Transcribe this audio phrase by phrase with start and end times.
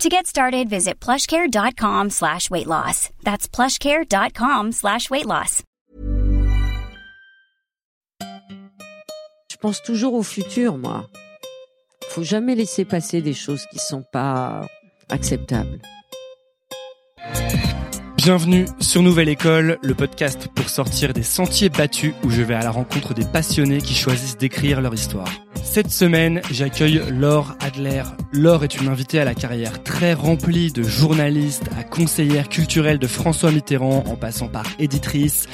[0.00, 3.08] To get started, visit plushcare.com slash weight loss.
[3.24, 5.62] That's plushcare.com slash weight loss.
[9.50, 11.08] Je pense toujours au futur, moi.
[12.10, 14.66] Faut jamais laisser passer des choses qui sont pas
[15.08, 15.80] acceptables.
[18.18, 22.62] Bienvenue sur Nouvelle École, le podcast pour sortir des sentiers battus où je vais à
[22.62, 25.30] la rencontre des passionnés qui choisissent d'écrire leur histoire.
[25.66, 28.02] Cette semaine, j'accueille Laure Adler.
[28.32, 33.06] Laure est une invitée à la carrière très remplie de journaliste à conseillère culturelle de
[33.06, 35.46] François Mitterrand en passant par éditrice,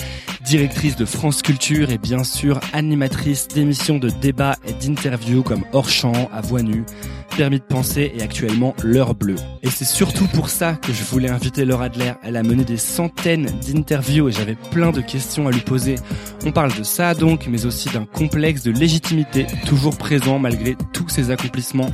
[0.44, 5.88] directrice de France Culture et bien sûr animatrice d'émissions de débat et d'interviews comme Hors
[5.88, 6.84] Champ, à Voix Nue,
[7.36, 9.37] Permis de penser et actuellement L'heure bleue.
[9.62, 12.12] Et c'est surtout pour ça que je voulais inviter Laure Adler.
[12.22, 15.94] Elle a mené des centaines d'interviews et j'avais plein de questions à lui poser.
[16.44, 21.08] On parle de ça donc, mais aussi d'un complexe de légitimité toujours présent malgré tous
[21.08, 21.90] ses accomplissements.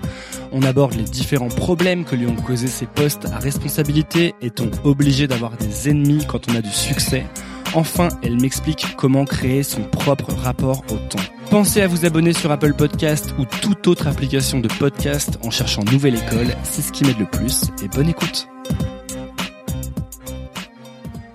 [0.50, 4.34] On aborde les différents problèmes que lui ont causé ses postes à responsabilité.
[4.41, 7.26] Est-on obligé d'avoir des ennemis quand on a du succès?
[7.74, 11.22] Enfin, elle m'explique comment créer son propre rapport au temps.
[11.50, 15.84] Pensez à vous abonner sur Apple Podcast ou toute autre application de podcast en cherchant
[15.92, 18.48] Nouvelle École, c'est ce qui m'aide le plus et bonne écoute.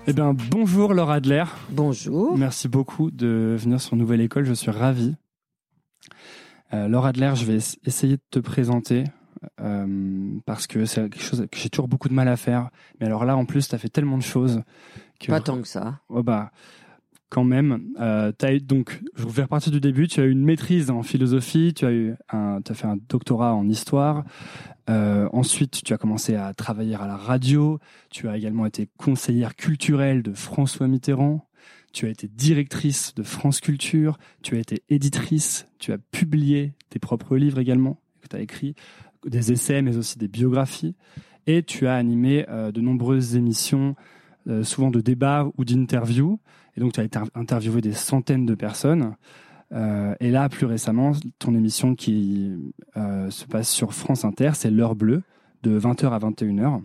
[0.08, 1.44] Eh bien, bonjour Laura Adler.
[1.70, 2.36] Bonjour.
[2.36, 5.14] Merci beaucoup de venir sur Nouvelle École, je suis ravi.
[6.72, 9.04] Euh, Laura Adler, je vais essayer de te présenter
[9.60, 12.70] euh, parce que c'est quelque chose que j'ai toujours beaucoup de mal à faire.
[13.00, 14.62] Mais alors là, en plus, tu as fait tellement de choses.
[15.20, 15.28] Que...
[15.28, 16.00] Pas tant que ça.
[16.08, 16.50] Oh bah,
[17.28, 17.92] quand même.
[18.00, 20.06] Euh, as eu, donc, je vais repartir du début.
[20.06, 23.54] Tu as eu une maîtrise en philosophie, tu as, eu un, as fait un doctorat
[23.54, 24.24] en histoire.
[24.90, 27.78] Euh, ensuite, tu as commencé à travailler à la radio.
[28.10, 31.46] Tu as également été conseillère culturelle de François Mitterrand.
[31.94, 34.18] Tu as été directrice de France Culture.
[34.42, 35.66] Tu as été éditrice.
[35.78, 38.74] Tu as publié tes propres livres également tu as écrit,
[39.26, 40.94] des essais, mais aussi des biographies.
[41.46, 43.94] Et tu as animé euh, de nombreuses émissions,
[44.48, 46.40] euh, souvent de débats ou d'interviews.
[46.76, 49.14] Et donc, tu as interviewé des centaines de personnes.
[49.72, 52.52] Euh, et là, plus récemment, ton émission qui
[52.94, 55.22] se passe sur France Inter, c'est L'heure bleue,
[55.62, 56.78] de 20h à 21h, euh,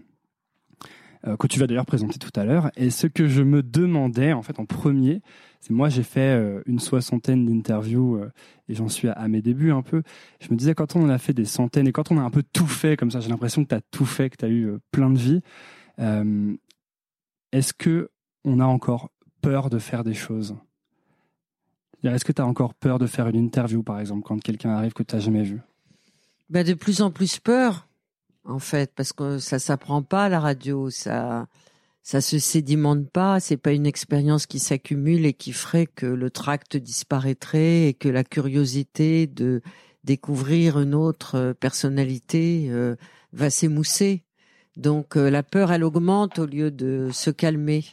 [1.23, 2.71] que tu vas d'ailleurs présenter tout à l'heure.
[2.75, 5.21] Et ce que je me demandais, en fait, en premier,
[5.59, 8.31] c'est moi, j'ai fait euh, une soixantaine d'interviews euh,
[8.69, 10.03] et j'en suis à, mes débuts un peu.
[10.39, 12.29] Je me disais, quand on en a fait des centaines et quand on a un
[12.29, 14.49] peu tout fait comme ça, j'ai l'impression que tu as tout fait, que tu as
[14.49, 15.41] eu plein de vies.
[17.51, 18.09] Est-ce que
[18.45, 20.55] on a encore peur de faire des choses?
[22.03, 24.93] Est-ce que tu as encore peur de faire une interview, par exemple, quand quelqu'un arrive
[24.93, 25.59] que tu n'as jamais vu?
[26.49, 27.88] Ben, De plus en plus peur,
[28.45, 31.47] en fait, parce que ça s'apprend pas à la radio, ça
[32.01, 36.31] ça se sédimente pas, c'est pas une expérience qui s'accumule et qui ferait que le
[36.31, 39.61] tract disparaîtrait et que la curiosité de
[40.03, 42.95] découvrir une autre personnalité euh,
[43.33, 44.23] va s'émousser.
[44.75, 47.85] Donc euh, la peur, elle augmente au lieu de se calmer.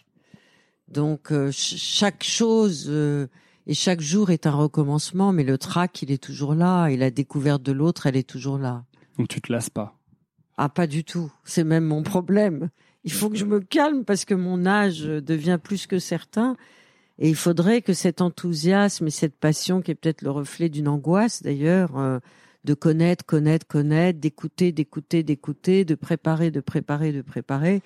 [0.89, 3.27] Donc euh, chaque chose euh,
[3.67, 7.11] et chaque jour est un recommencement, mais le trac, il est toujours là et la
[7.11, 8.85] découverte de l'autre, elle est toujours là.
[9.19, 9.96] Donc tu te lasses pas
[10.57, 11.33] Ah, pas du tout.
[11.45, 12.71] C'est même mon problème.
[13.05, 16.57] Il faut que je me calme parce que mon âge devient plus que certain.
[17.19, 20.89] Et il faudrait que cet enthousiasme et cette passion, qui est peut-être le reflet d'une
[20.89, 22.19] angoisse d'ailleurs, euh,
[22.65, 27.81] de connaître, connaître, connaître, d'écouter, d'écouter, d'écouter, de préparer, de préparer, de préparer,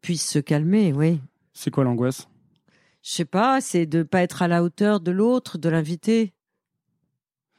[0.00, 1.20] puisse se calmer, oui.
[1.52, 2.28] C'est quoi l'angoisse?
[3.02, 6.32] Je sais pas, c'est de pas être à la hauteur de l'autre, de l'invité,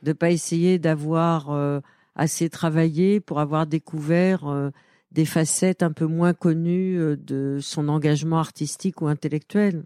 [0.01, 1.79] de pas essayer d'avoir euh,
[2.15, 4.69] assez travaillé pour avoir découvert euh,
[5.11, 9.83] des facettes un peu moins connues euh, de son engagement artistique ou intellectuel.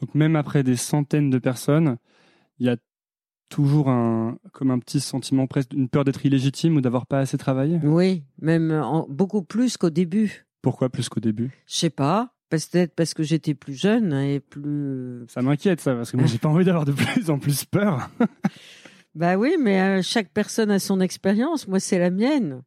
[0.00, 1.96] Donc même après des centaines de personnes,
[2.58, 2.76] il y a
[3.48, 7.38] toujours un comme un petit sentiment presque une peur d'être illégitime ou d'avoir pas assez
[7.38, 7.78] travaillé.
[7.84, 10.46] Oui, même en- beaucoup plus qu'au début.
[10.62, 11.50] Pourquoi plus qu'au début?
[11.66, 15.24] Je sais pas, peut-être parce que j'étais plus jeune et plus.
[15.28, 18.10] Ça m'inquiète ça parce que moi j'ai pas envie d'avoir de plus en plus peur.
[19.16, 21.66] Bah oui, mais euh, chaque personne a son expérience.
[21.68, 22.62] Moi, c'est la mienne.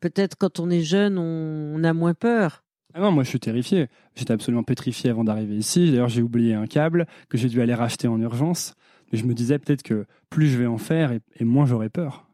[0.00, 2.62] Peut-être quand on est jeune, on, on a moins peur.
[2.94, 3.88] Ah non, moi je suis terrifié.
[4.14, 5.90] J'étais absolument pétrifié avant d'arriver ici.
[5.90, 8.74] D'ailleurs, j'ai oublié un câble que j'ai dû aller racheter en urgence.
[9.10, 11.88] Mais je me disais peut-être que plus je vais en faire et, et moins j'aurai
[11.90, 12.26] peur.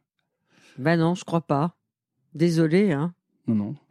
[0.79, 1.77] Bah non, je crois pas.
[2.35, 3.15] Désolé, hein.
[3.47, 3.75] Non, non.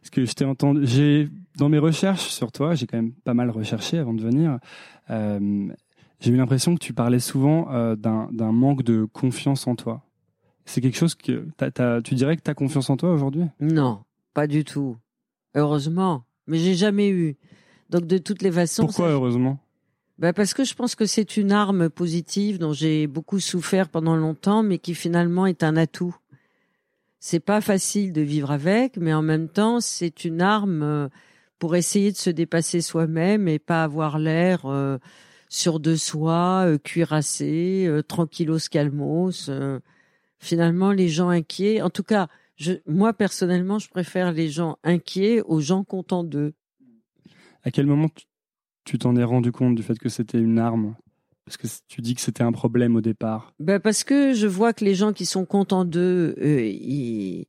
[0.00, 3.34] Parce que je t'ai entendu, j'ai dans mes recherches sur toi, j'ai quand même pas
[3.34, 4.58] mal recherché avant de venir.
[5.10, 5.68] euh,
[6.20, 10.02] j'ai eu l'impression que tu parlais souvent euh, d'un manque de confiance en toi.
[10.64, 11.46] C'est quelque chose que
[12.00, 13.44] tu dirais que tu as confiance en toi aujourd'hui?
[13.60, 14.02] Non,
[14.34, 14.96] pas du tout.
[15.54, 17.36] Heureusement, mais j'ai jamais eu.
[17.90, 18.86] Donc de toutes les façons.
[18.86, 19.58] Pourquoi ça- heureusement?
[20.18, 24.16] Bah parce que je pense que c'est une arme positive dont j'ai beaucoup souffert pendant
[24.16, 26.16] longtemps, mais qui finalement est un atout.
[27.20, 31.08] C'est pas facile de vivre avec, mais en même temps, c'est une arme euh,
[31.58, 34.98] pour essayer de se dépasser soi-même et pas avoir l'air euh,
[35.48, 39.48] sûr de soi, euh, cuirassé, euh, tranquillos calmos.
[39.48, 39.80] euh.
[40.38, 45.40] finalement, les gens inquiets, en tout cas, je, moi personnellement, je préfère les gens inquiets
[45.42, 46.54] aux gens contents d'eux.
[47.62, 48.08] À quel moment
[48.84, 50.94] tu- t'en es rendu compte du fait que c'était une arme?
[51.44, 53.52] Parce que tu dis que c'était un problème au départ.
[53.60, 57.46] Ben parce que je vois que les gens qui sont contents d'eux, euh, ils,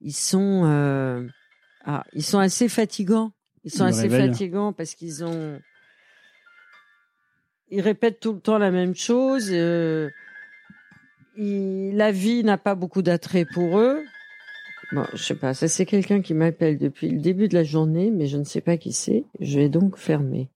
[0.00, 1.26] ils sont, euh,
[1.84, 3.32] ah, ils sont assez fatigants.
[3.64, 5.58] Ils sont assez fatigants parce qu'ils ont,
[7.70, 9.48] ils répètent tout le temps la même chose.
[9.50, 10.10] euh,
[11.36, 14.04] la vie n'a pas beaucoup d'attrait pour eux.
[14.92, 15.54] Bon, je sais pas.
[15.54, 18.60] Ça c'est quelqu'un qui m'appelle depuis le début de la journée, mais je ne sais
[18.60, 19.24] pas qui c'est.
[19.40, 20.50] Je vais donc fermer.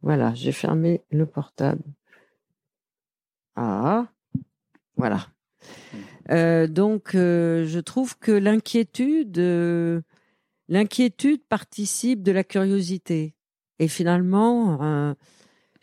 [0.00, 1.82] Voilà, j'ai fermé le portable.
[3.56, 4.06] Ah,
[4.96, 5.28] voilà.
[6.30, 9.38] Euh, donc, euh, je trouve que l'inquiétude,
[10.68, 13.34] l'inquiétude participe de la curiosité.
[13.78, 15.14] Et finalement,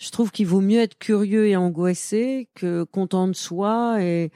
[0.02, 4.32] je trouve qu'il vaut mieux être curieux et angoissé que content de soi et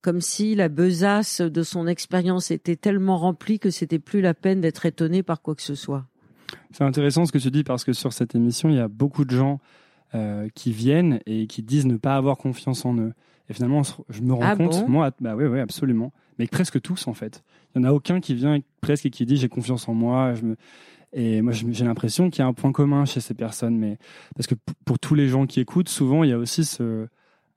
[0.00, 4.62] comme si la besace de son expérience était tellement remplie que c'était plus la peine
[4.62, 6.06] d'être étonné par quoi que ce soit.
[6.70, 9.26] C'est intéressant ce que tu dis parce que sur cette émission, il y a beaucoup
[9.26, 9.60] de gens
[10.14, 13.12] euh, qui viennent et qui disent ne pas avoir confiance en eux.
[13.50, 14.88] Et finalement, je me rends Ah compte, bon?
[14.88, 17.44] moi, bah oui, oui, absolument, mais presque tous en fait.
[17.74, 20.32] Il n'y en a aucun qui vient presque et qui dit j'ai confiance en moi.
[20.32, 20.56] Je me...
[21.14, 23.98] Et moi, j'ai l'impression qu'il y a un point commun chez ces personnes, mais
[24.34, 24.54] parce que
[24.86, 27.06] pour tous les gens qui écoutent, souvent il y a aussi ce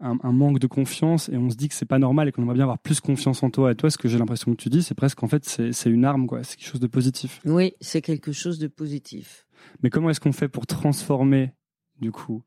[0.01, 2.41] un, un manque de confiance et on se dit que c'est pas normal et qu'on
[2.41, 3.71] aimerait bien avoir plus confiance en toi.
[3.71, 6.03] Et toi, ce que j'ai l'impression que tu dis, c'est presque en fait c'est une
[6.03, 6.43] arme, quoi.
[6.43, 7.39] C'est quelque chose de positif.
[7.45, 9.47] Oui, c'est quelque chose de positif.
[9.81, 11.53] Mais comment est-ce qu'on fait pour transformer,
[12.01, 12.43] du coup,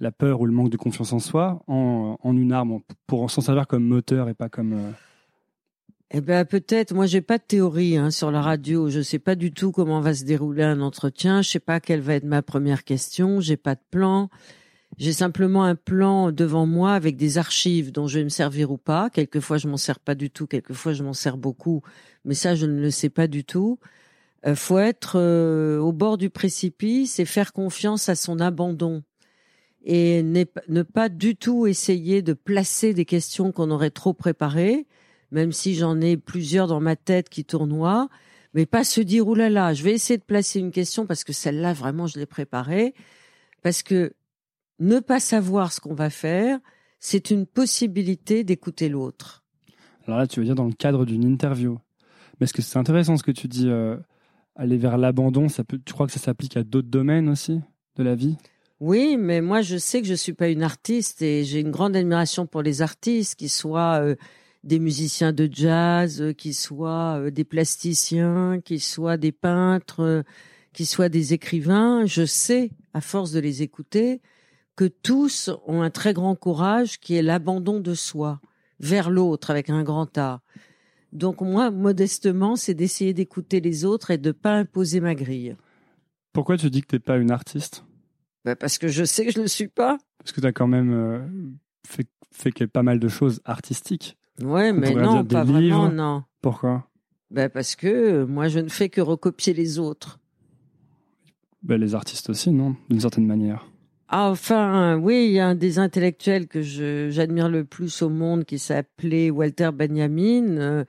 [0.00, 3.42] la peur ou le manque de confiance en soi en, en une arme, pour s'en
[3.42, 4.72] servir comme moteur et pas comme...
[4.72, 4.90] euh,
[6.10, 6.94] Eh ben peut-être.
[6.94, 8.88] Moi, j'ai pas de théorie hein, sur la radio.
[8.88, 11.42] Je sais pas du tout comment va se dérouler un entretien.
[11.42, 13.40] Je sais pas quelle va être ma première question.
[13.40, 14.30] J'ai pas de plan.
[14.96, 18.78] J'ai simplement un plan devant moi avec des archives dont je vais me servir ou
[18.78, 19.10] pas.
[19.10, 20.46] Quelquefois, je m'en sers pas du tout.
[20.46, 21.82] Quelquefois, je m'en sers beaucoup.
[22.24, 23.78] Mais ça, je ne le sais pas du tout.
[24.46, 29.02] Euh, faut être euh, au bord du précipice et faire confiance à son abandon
[29.84, 34.86] et ne pas du tout essayer de placer des questions qu'on aurait trop préparées,
[35.30, 38.08] même si j'en ai plusieurs dans ma tête qui tournoient,
[38.54, 41.24] mais pas se dire oh là là, je vais essayer de placer une question parce
[41.24, 42.94] que celle-là vraiment je l'ai préparée,
[43.62, 44.12] parce que
[44.78, 46.58] ne pas savoir ce qu'on va faire,
[47.00, 49.44] c'est une possibilité d'écouter l'autre.
[50.06, 51.78] Alors là, tu veux dire dans le cadre d'une interview.
[52.40, 53.96] Mais est-ce que c'est intéressant ce que tu dis, euh,
[54.56, 57.60] aller vers l'abandon, ça peut, tu crois que ça s'applique à d'autres domaines aussi
[57.96, 58.36] de la vie?
[58.80, 61.96] Oui, mais moi je sais que je suis pas une artiste et j'ai une grande
[61.96, 64.14] admiration pour les artistes, qui soient euh,
[64.64, 70.22] des musiciens de jazz, euh, qui soient euh, des plasticiens, qui soient des peintres, euh,
[70.72, 72.06] qui soient des écrivains.
[72.06, 74.20] Je sais, à force de les écouter,
[74.76, 78.40] que tous ont un très grand courage qui est l'abandon de soi
[78.80, 80.42] vers l'autre avec un grand A.
[81.12, 85.56] Donc moi, modestement, c'est d'essayer d'écouter les autres et de pas imposer ma grille.
[86.32, 87.84] Pourquoi tu dis que t'es pas une artiste?
[88.44, 89.98] Ben, parce que je sais que je ne le suis pas.
[90.18, 91.18] Parce que tu as quand même euh,
[91.86, 94.17] fait, fait pas mal de choses artistiques.
[94.42, 95.92] Ouais, mais non, pas vraiment, livres.
[95.92, 96.22] non.
[96.42, 96.88] Pourquoi?
[97.30, 100.18] Ben parce que euh, moi, je ne fais que recopier les autres.
[101.62, 102.76] Ben, les artistes aussi, non?
[102.88, 103.66] D'une certaine manière.
[104.08, 108.44] Ah, enfin, oui, il y a un des intellectuels que j'admire le plus au monde
[108.44, 110.84] qui s'appelait Walter Benjamin, euh,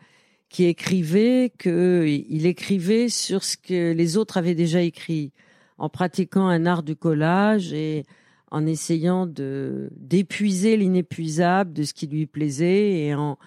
[0.47, 5.33] qui écrivait que il écrivait sur ce que les autres avaient déjà écrit,
[5.77, 8.05] en pratiquant un art du collage et
[8.51, 13.37] en essayant de d'épuiser l'inépuisable de ce qui lui plaisait et en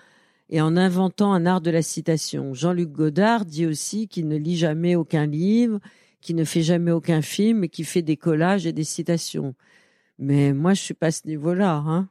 [0.48, 2.52] et en inventant un art de la citation.
[2.52, 5.80] Jean-Luc Godard dit aussi qu'il ne lit jamais aucun livre,
[6.20, 9.54] qui ne fait jamais aucun film et qui fait des collages et des citations.
[10.18, 11.76] Mais moi, je suis pas à ce niveau-là.
[11.76, 12.08] Hein.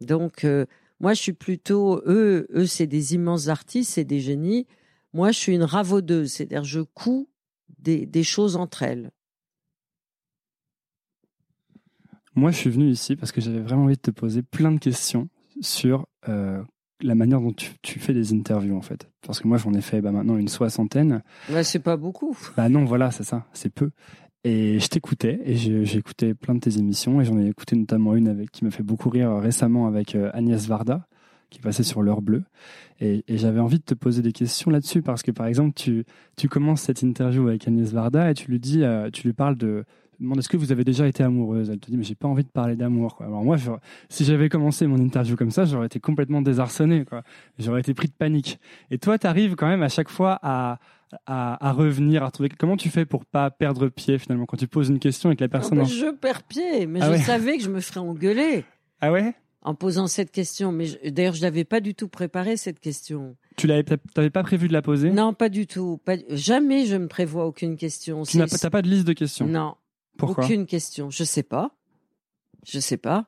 [0.00, 0.66] Donc, euh,
[0.98, 2.48] moi, je suis plutôt eux.
[2.50, 4.66] Eux, c'est des immenses artistes, c'est des génies.
[5.12, 7.28] Moi, je suis une ravaudeuse, c'est-à-dire je couds
[7.78, 9.12] des, des choses entre elles.
[12.36, 14.78] Moi, je suis venu ici parce que j'avais vraiment envie de te poser plein de
[14.78, 15.28] questions
[15.62, 16.62] sur euh,
[17.02, 19.08] la manière dont tu, fais des interviews en fait.
[19.26, 21.22] Parce que moi j'en ai fait bah, maintenant une soixantaine.
[21.50, 22.36] Ouais, c'est pas beaucoup.
[22.56, 23.90] Bah non, voilà, c'est ça, c'est peu.
[24.44, 28.14] Et je t'écoutais et j'ai écouté plein de tes émissions et j'en ai écouté notamment
[28.14, 31.06] une avec qui m'a fait beaucoup rire récemment avec euh, Agnès Varda
[31.50, 32.44] qui passait sur l'heure bleue.
[33.00, 36.04] Et, et j'avais envie de te poser des questions là-dessus parce que par exemple tu,
[36.36, 39.56] tu commences cette interview avec Agnès Varda et tu lui dis, euh, tu lui parles
[39.56, 39.84] de
[40.20, 41.70] demande est-ce que vous avez déjà été amoureuse?
[41.70, 43.18] Elle te dit mais j'ai pas envie de parler d'amour.
[43.20, 43.56] Alors moi,
[44.08, 47.04] si j'avais commencé mon interview comme ça, j'aurais été complètement désarçonné.
[47.58, 48.58] J'aurais été pris de panique.
[48.90, 50.78] Et toi, tu arrives quand même à chaque fois à,
[51.26, 52.48] à, revenir, à trouver.
[52.48, 55.44] Comment tu fais pour pas perdre pied finalement quand tu poses une question et que
[55.44, 55.84] la personne.
[55.84, 58.64] Je perds pied, mais ah je savais que je me ferais engueuler.
[59.00, 59.34] Ah ouais?
[59.62, 63.36] En posant cette question, mais d'ailleurs je n'avais pas du tout préparé cette question.
[63.56, 65.10] Tu l'avais, t'avais pas prévu de la poser?
[65.10, 65.98] Non, pas du tout.
[66.04, 68.22] Pas, jamais je me prévois aucune question.
[68.22, 69.46] Tu n'as pas de liste de questions?
[69.46, 69.74] Non,
[70.22, 71.10] aucune question.
[71.10, 71.76] Je sais pas.
[72.64, 73.26] Je sais pas.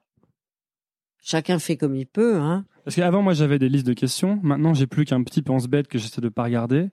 [1.23, 2.64] Chacun fait comme il peut, hein.
[2.85, 4.40] Parce qu'avant, moi, j'avais des listes de questions.
[4.42, 6.88] Maintenant, j'ai plus qu'un petit pense-bête que j'essaie de pas regarder.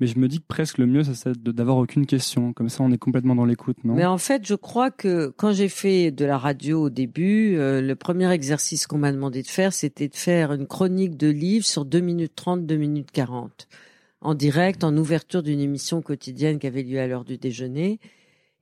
[0.00, 2.52] Mais je me dis que presque le mieux, c'est d'avoir aucune question.
[2.52, 3.94] Comme ça, on est complètement dans l'écoute, non?
[3.94, 7.80] Mais en fait, je crois que quand j'ai fait de la radio au début, euh,
[7.80, 11.66] le premier exercice qu'on m'a demandé de faire, c'était de faire une chronique de livres
[11.66, 13.68] sur 2 minutes 30, 2 minutes 40.
[14.20, 18.00] En direct, en ouverture d'une émission quotidienne qui avait lieu à l'heure du déjeuner.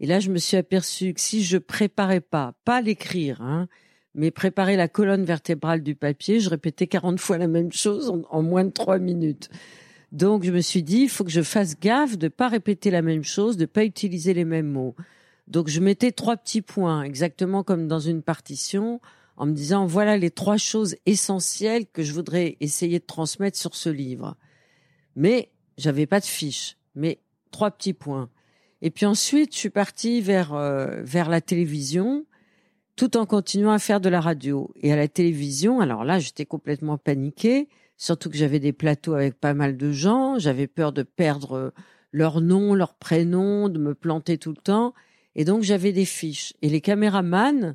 [0.01, 3.69] Et là, je me suis aperçu que si je préparais pas, pas l'écrire, hein,
[4.15, 8.43] mais préparer la colonne vertébrale du papier, je répétais 40 fois la même chose en,
[8.43, 9.51] moins de trois minutes.
[10.11, 13.03] Donc, je me suis dit, il faut que je fasse gaffe de pas répéter la
[13.03, 14.97] même chose, de pas utiliser les mêmes mots.
[15.47, 19.01] Donc, je mettais trois petits points, exactement comme dans une partition,
[19.37, 23.77] en me disant, voilà les trois choses essentielles que je voudrais essayer de transmettre sur
[23.77, 24.37] ce livre.
[25.15, 28.31] Mais, j'avais pas de fiche, mais trois petits points.
[28.83, 32.25] Et puis ensuite, je suis partie vers euh, vers la télévision,
[32.97, 34.73] tout en continuant à faire de la radio.
[34.77, 39.39] Et à la télévision, alors là, j'étais complètement paniquée, surtout que j'avais des plateaux avec
[39.39, 40.39] pas mal de gens.
[40.39, 41.73] J'avais peur de perdre
[42.13, 44.95] leur nom, leur prénom, de me planter tout le temps.
[45.35, 46.55] Et donc j'avais des fiches.
[46.63, 47.75] Et les caméramans,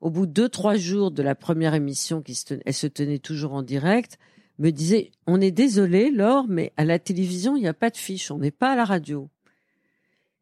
[0.00, 3.18] au bout de deux trois jours de la première émission, qui se elle se tenait
[3.18, 4.18] toujours en direct,
[4.58, 7.96] me disaient "On est désolé, Laure, mais à la télévision, il n'y a pas de
[7.96, 8.30] fiches.
[8.30, 9.28] On n'est pas à la radio."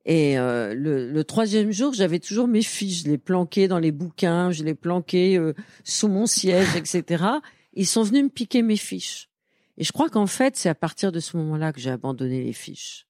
[0.07, 4.51] Et euh, le, troisième jour, j'avais toujours mes fiches, je les planquais dans les bouquins,
[4.51, 7.25] je les planquais euh, sous mon siège, etc.
[7.73, 9.31] Ils sont venus me piquer mes fiches.
[9.79, 12.53] Et je crois qu'en fait, c'est à partir de ce moment-là que j'ai abandonné les
[12.53, 13.07] fiches.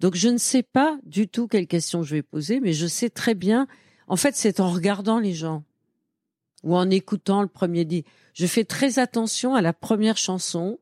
[0.00, 3.10] Donc je ne sais pas du tout quelle question je vais poser, mais je sais
[3.10, 3.66] très bien.
[4.06, 5.64] En fait, c'est en regardant les gens
[6.62, 8.04] ou en écoutant le premier dit.
[8.34, 10.78] Je fais très attention à la première chanson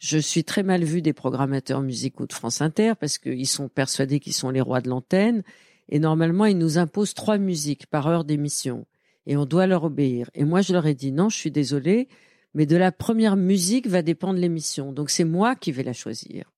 [0.00, 4.18] je suis très mal vue des programmateurs musicaux de France Inter parce qu'ils sont persuadés
[4.18, 5.42] qu'ils sont les rois de l'antenne
[5.90, 8.86] et normalement ils nous imposent trois musiques par heure d'émission
[9.26, 10.30] et on doit leur obéir.
[10.34, 12.08] Et moi je leur ai dit non, je suis désolée,
[12.54, 14.92] mais de la première musique va dépendre l'émission.
[14.92, 16.50] Donc c'est moi qui vais la choisir.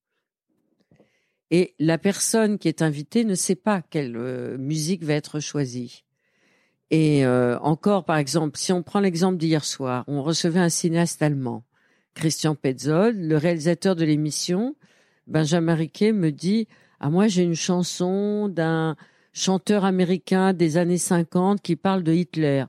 [1.51, 6.05] Et la personne qui est invitée ne sait pas quelle euh, musique va être choisie.
[6.91, 11.21] Et euh, encore, par exemple, si on prend l'exemple d'hier soir, on recevait un cinéaste
[11.23, 11.65] allemand.
[12.15, 14.77] Christian Petzold, le réalisateur de l'émission,
[15.27, 16.69] Benjamin Riquet, me dit
[17.01, 18.97] Ah, moi, j'ai une chanson d'un
[19.33, 22.65] chanteur américain des années 50 qui parle de Hitler.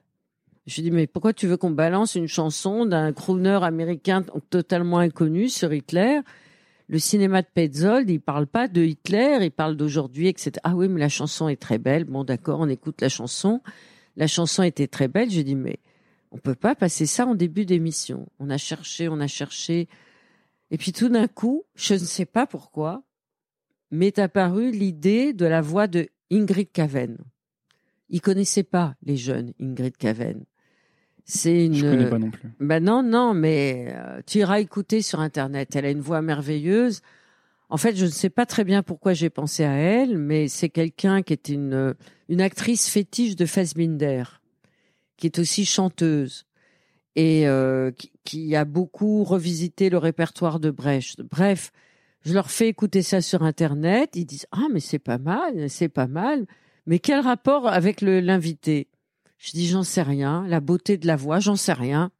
[0.66, 5.00] Je lui dis Mais pourquoi tu veux qu'on balance une chanson d'un crooner américain totalement
[5.00, 6.22] inconnu sur Hitler?
[6.88, 10.52] Le cinéma de Petzold, il parle pas de Hitler, il parle d'aujourd'hui, etc.
[10.64, 12.04] Ah oui, mais la chanson est très belle.
[12.04, 13.62] Bon, d'accord, on écoute la chanson.
[14.16, 15.32] La chanson était très belle.
[15.32, 15.80] Je dis, mais
[16.34, 18.28] on peut pas passer ça en début d'émission.
[18.40, 19.88] On a cherché, on a cherché.
[20.72, 23.04] Et puis tout d'un coup, je ne sais pas pourquoi,
[23.92, 27.18] m'est apparue l'idée de la voix de Ingrid Caven.
[28.10, 30.44] Ils connaissaient pas les jeunes Ingrid Caven.
[31.26, 31.76] C'est une.
[31.76, 32.50] Je connais pas non plus.
[32.60, 35.76] Ben non, non, mais euh, tu iras écouter sur internet.
[35.76, 37.02] Elle a une voix merveilleuse.
[37.70, 40.70] En fait, je ne sais pas très bien pourquoi j'ai pensé à elle, mais c'est
[40.70, 41.96] quelqu'un qui est une,
[42.28, 44.42] une actrice fétiche de Fassbinder,
[45.24, 46.46] qui est aussi chanteuse
[47.16, 51.22] et euh, qui, qui, a beaucoup revisité le répertoire de Brecht.
[51.22, 51.72] Bref,
[52.26, 54.18] je leur fais écouter ça sur Internet.
[54.18, 56.46] Ils disent ah mais c'est pas mal, c'est pas mal.
[56.88, 58.90] Mais quel rapport avec l'invité?
[59.38, 60.46] Je dis j'en sais rien.
[60.46, 62.12] La beauté de la voix, j'en sais rien.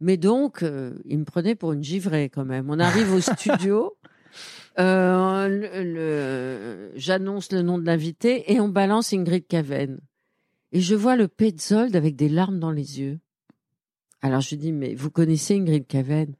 [0.00, 2.68] Mais donc, euh, il me prenait pour une givrée quand même.
[2.68, 3.96] On arrive au studio,
[4.78, 9.98] euh, le, j'annonce le nom de l'invité et on balance Ingrid Caven.
[10.74, 13.18] Et je vois le Petzold avec des larmes dans les yeux.
[14.20, 16.34] Alors je lui dis, mais vous connaissez Ingrid Caven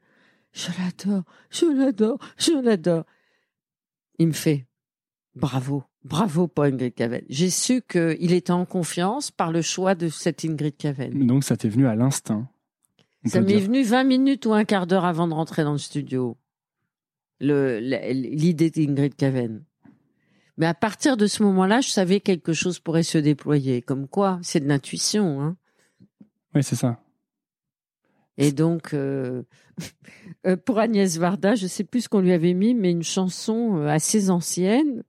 [0.51, 3.05] Je l'adore, je l'adore, je l'adore.
[4.19, 4.67] Il me fait,
[5.33, 7.23] bravo, bravo pour Ingrid Caven.
[7.29, 11.25] J'ai su qu'il était en confiance par le choix de cette Ingrid Caven.
[11.25, 12.47] Donc ça t'est venu à l'instinct
[13.25, 16.37] ça m'est venu 20 minutes ou un quart d'heure avant de rentrer dans le studio.
[17.39, 19.63] L'idée d'Ingrid Caven.
[20.57, 23.81] Mais à partir de ce moment-là, je savais que quelque chose pourrait se déployer.
[23.81, 25.41] Comme quoi, c'est de l'intuition.
[25.41, 25.57] Hein.
[26.53, 26.99] Oui, c'est ça.
[28.37, 29.43] Et donc, euh,
[30.47, 33.03] euh, pour Agnès Varda, je ne sais plus ce qu'on lui avait mis, mais une
[33.03, 35.03] chanson euh, assez ancienne.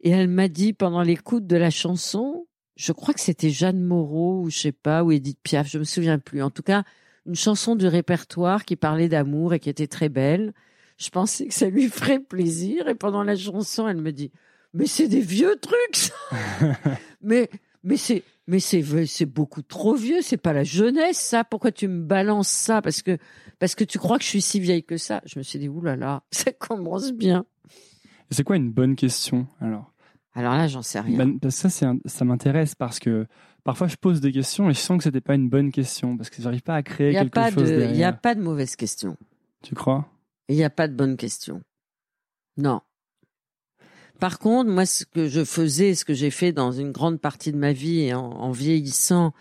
[0.00, 2.46] Et elle m'a dit pendant l'écoute de la chanson,
[2.76, 5.84] je crois que c'était Jeanne Moreau ou je sais pas, ou Edith Piaf, je me
[5.84, 6.42] souviens plus.
[6.42, 6.84] En tout cas,
[7.26, 10.52] une chanson du répertoire qui parlait d'amour et qui était très belle.
[10.98, 14.30] Je pensais que ça lui ferait plaisir et pendant la chanson, elle me dit
[14.76, 16.14] "Mais c'est des vieux trucs ça.
[17.22, 17.48] mais
[17.82, 21.44] mais c'est mais c'est c'est beaucoup trop vieux, c'est pas la jeunesse ça.
[21.44, 22.82] Pourquoi tu me balances ça?
[22.82, 23.18] Parce que
[23.58, 25.68] parce que tu crois que je suis si vieille que ça Je me suis dit
[25.68, 27.44] oulala, là là, ça commence bien.
[28.30, 29.92] C'est quoi une bonne question alors?
[30.34, 31.26] Alors là, j'en sais rien.
[31.26, 33.26] Ben, ça c'est ça m'intéresse parce que
[33.64, 36.28] parfois je pose des questions et je sens que c'était pas une bonne question parce
[36.28, 39.16] que j'arrive pas à créer quelque chose Il n'y a pas de mauvaise question.
[39.62, 40.06] Tu crois?
[40.48, 41.62] Il n'y a pas de bonne question.
[42.56, 42.80] Non.
[44.18, 47.52] Par contre, moi, ce que je faisais, ce que j'ai fait dans une grande partie
[47.52, 49.32] de ma vie et en, vieillissant,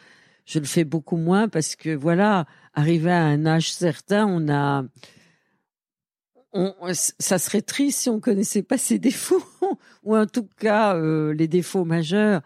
[0.45, 4.83] je le fais beaucoup moins parce que voilà, arrivé à un âge certain, on a,
[6.53, 9.43] on, ça serait triste si on connaissait pas ses défauts
[10.03, 12.41] ou en tout cas euh, les défauts majeurs.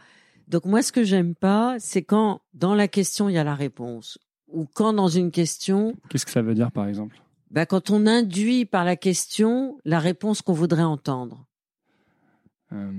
[0.48, 3.56] Donc moi, ce que j'aime pas, c'est quand dans la question il y a la
[3.56, 5.96] réponse, ou quand dans une question.
[6.10, 7.22] Qu'est-ce que ça veut dire, par exemple?
[7.52, 11.46] Bah, quand on induit par la question la réponse qu'on voudrait entendre.
[12.74, 12.92] Euh,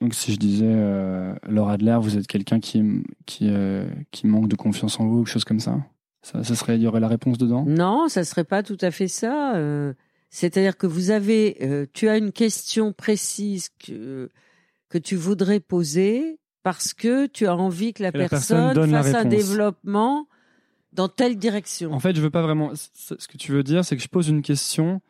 [0.00, 2.82] donc si je disais, euh, Laura Adler, vous êtes quelqu'un qui
[3.26, 5.78] qui euh, qui manque de confiance en vous, quelque chose comme ça?
[6.22, 7.64] Ça, ça serait, il y aurait la réponse dedans?
[7.66, 9.54] Non, ça serait pas tout à fait ça.
[10.30, 14.30] C'est-à-dire que vous avez, tu as une question précise que
[14.88, 20.28] que tu voudrais poser parce que tu as envie que la, personne, fasse un développement
[20.92, 21.92] dans telle direction.
[21.92, 22.72] En fait, je veux pas vraiment.
[22.74, 25.00] Ce que tu veux dire, c'est que je pose une question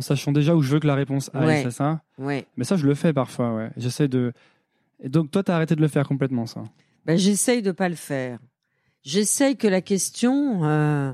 [0.00, 2.00] en sachant déjà où je veux que la réponse aille, c'est ça?
[2.16, 2.46] Oui.
[2.56, 3.70] Mais ça, je le fais parfois, ouais.
[3.76, 4.32] J'essaie de.
[5.02, 6.64] Et donc, toi, tu as arrêté de le faire complètement, ça?
[7.04, 8.38] Ben, J'essaye de pas le faire.
[9.02, 11.12] J'essaye que la question euh,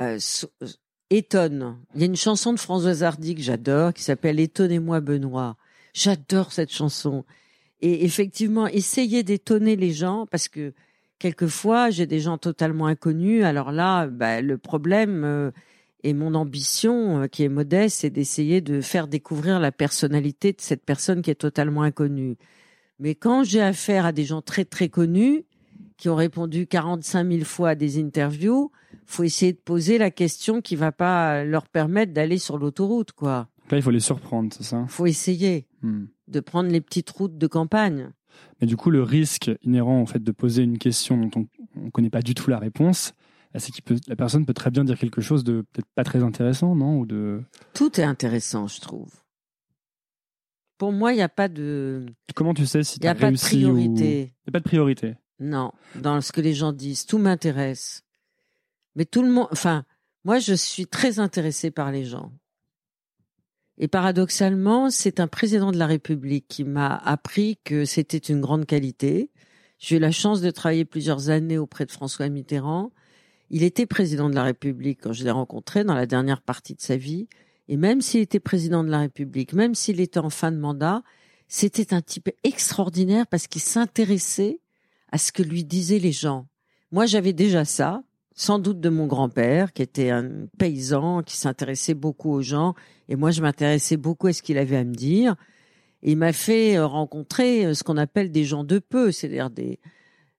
[0.00, 0.18] euh,
[1.10, 1.78] étonne.
[1.96, 5.56] Il y a une chanson de Françoise Hardy que j'adore qui s'appelle Étonnez-moi Benoît.
[5.92, 7.24] J'adore cette chanson.
[7.80, 10.74] Et effectivement, essayer d'étonner les gens, parce que
[11.18, 13.44] quelquefois, j'ai des gens totalement inconnus.
[13.44, 15.50] Alors là, bah, le problème euh,
[16.06, 20.60] et mon ambition, euh, qui est modeste, c'est d'essayer de faire découvrir la personnalité de
[20.60, 22.36] cette personne qui est totalement inconnue.
[23.00, 25.44] Mais quand j'ai affaire à des gens très très connus,
[25.96, 28.70] qui ont répondu 45 000 fois à des interviews,
[29.04, 33.48] faut essayer de poser la question qui va pas leur permettre d'aller sur l'autoroute, quoi.
[33.72, 34.84] Là, il faut les surprendre, c'est ça?
[34.86, 36.04] Faut essayer hmm.
[36.28, 38.10] de prendre les petites routes de campagne.
[38.60, 41.90] Mais du coup, le risque inhérent au fait de poser une question dont on ne
[41.90, 43.12] connaît pas du tout la réponse,
[43.58, 46.74] c'est que la personne peut très bien dire quelque chose de peut-être pas très intéressant,
[46.74, 47.42] non Ou de...
[47.74, 49.10] Tout est intéressant, je trouve.
[50.78, 52.06] Pour moi, il n'y a pas de.
[52.34, 54.20] Comment tu sais si tu as réussi Il n'y a pas de priorité.
[54.20, 55.14] Il n'y a pas de priorité.
[55.38, 58.02] Non, dans ce que les gens disent, tout m'intéresse.
[58.94, 59.84] Mais tout le monde, enfin,
[60.24, 62.32] moi, je suis très intéressée par les gens.
[63.78, 68.64] Et paradoxalement, c'est un président de la République qui m'a appris que c'était une grande
[68.64, 69.30] qualité.
[69.78, 72.90] J'ai eu la chance de travailler plusieurs années auprès de François Mitterrand.
[73.50, 76.80] Il était président de la République quand je l'ai rencontré dans la dernière partie de
[76.80, 77.28] sa vie.
[77.68, 81.02] Et même s'il était président de la République, même s'il était en fin de mandat,
[81.48, 84.60] c'était un type extraordinaire parce qu'il s'intéressait
[85.12, 86.46] à ce que lui disaient les gens.
[86.92, 88.02] Moi, j'avais déjà ça,
[88.36, 92.74] sans doute de mon grand-père, qui était un paysan, qui s'intéressait beaucoup aux gens,
[93.08, 95.36] et moi je m'intéressais beaucoup à ce qu'il avait à me dire.
[96.02, 99.80] il m'a fait euh, rencontrer euh, ce qu'on appelle des gens de peu, c'est-à-dire des,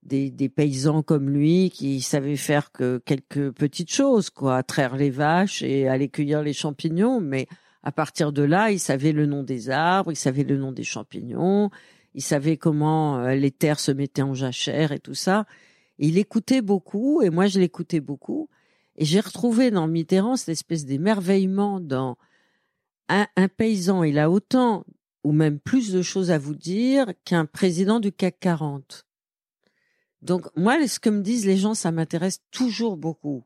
[0.08, 5.62] des, paysans comme lui qui savaient faire que quelques petites choses, quoi, traire les vaches
[5.62, 7.20] et aller cueillir les champignons.
[7.20, 7.48] Mais
[7.84, 10.84] à partir de là, il savait le nom des arbres, il savait le nom des
[10.84, 11.70] champignons,
[12.14, 15.46] il savait comment euh, les terres se mettaient en jachère et tout ça.
[16.00, 18.50] il écoutait beaucoup, et moi je l'écoutais beaucoup.
[18.96, 22.18] Et j'ai retrouvé dans Mitterrand cette espèce d'émerveillement dans
[23.10, 24.04] un, un, paysan.
[24.04, 24.86] Il a autant
[25.24, 29.07] ou même plus de choses à vous dire qu'un président du CAC 40.
[30.22, 33.44] Donc moi, ce que me disent les gens, ça m'intéresse toujours beaucoup.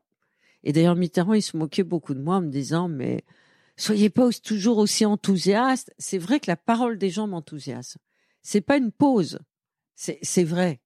[0.64, 3.24] Et d'ailleurs, Mitterrand, il se moquait beaucoup de moi en me disant, mais
[3.76, 5.92] soyez pas toujours aussi enthousiaste.
[5.98, 8.00] C'est vrai que la parole des gens m'enthousiasme.
[8.42, 9.38] C'est pas une pause.
[9.94, 10.80] C'est vrai.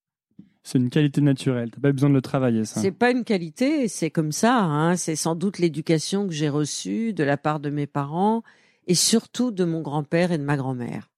[0.62, 1.70] C'est une qualité naturelle.
[1.70, 2.81] T'as pas besoin de le travailler, ça.
[2.81, 4.59] C'est pas une qualité, c'est comme ça.
[4.59, 4.96] Hein.
[4.96, 8.42] C'est sans doute l'éducation que j'ai reçue de la part de mes parents
[8.88, 11.09] et surtout de mon grand-père et de ma grand-mère.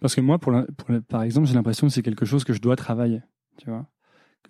[0.00, 0.54] Parce que moi, pour,
[1.08, 3.20] par exemple, j'ai l'impression que c'est quelque chose que je dois travailler.
[3.58, 3.86] Tu vois,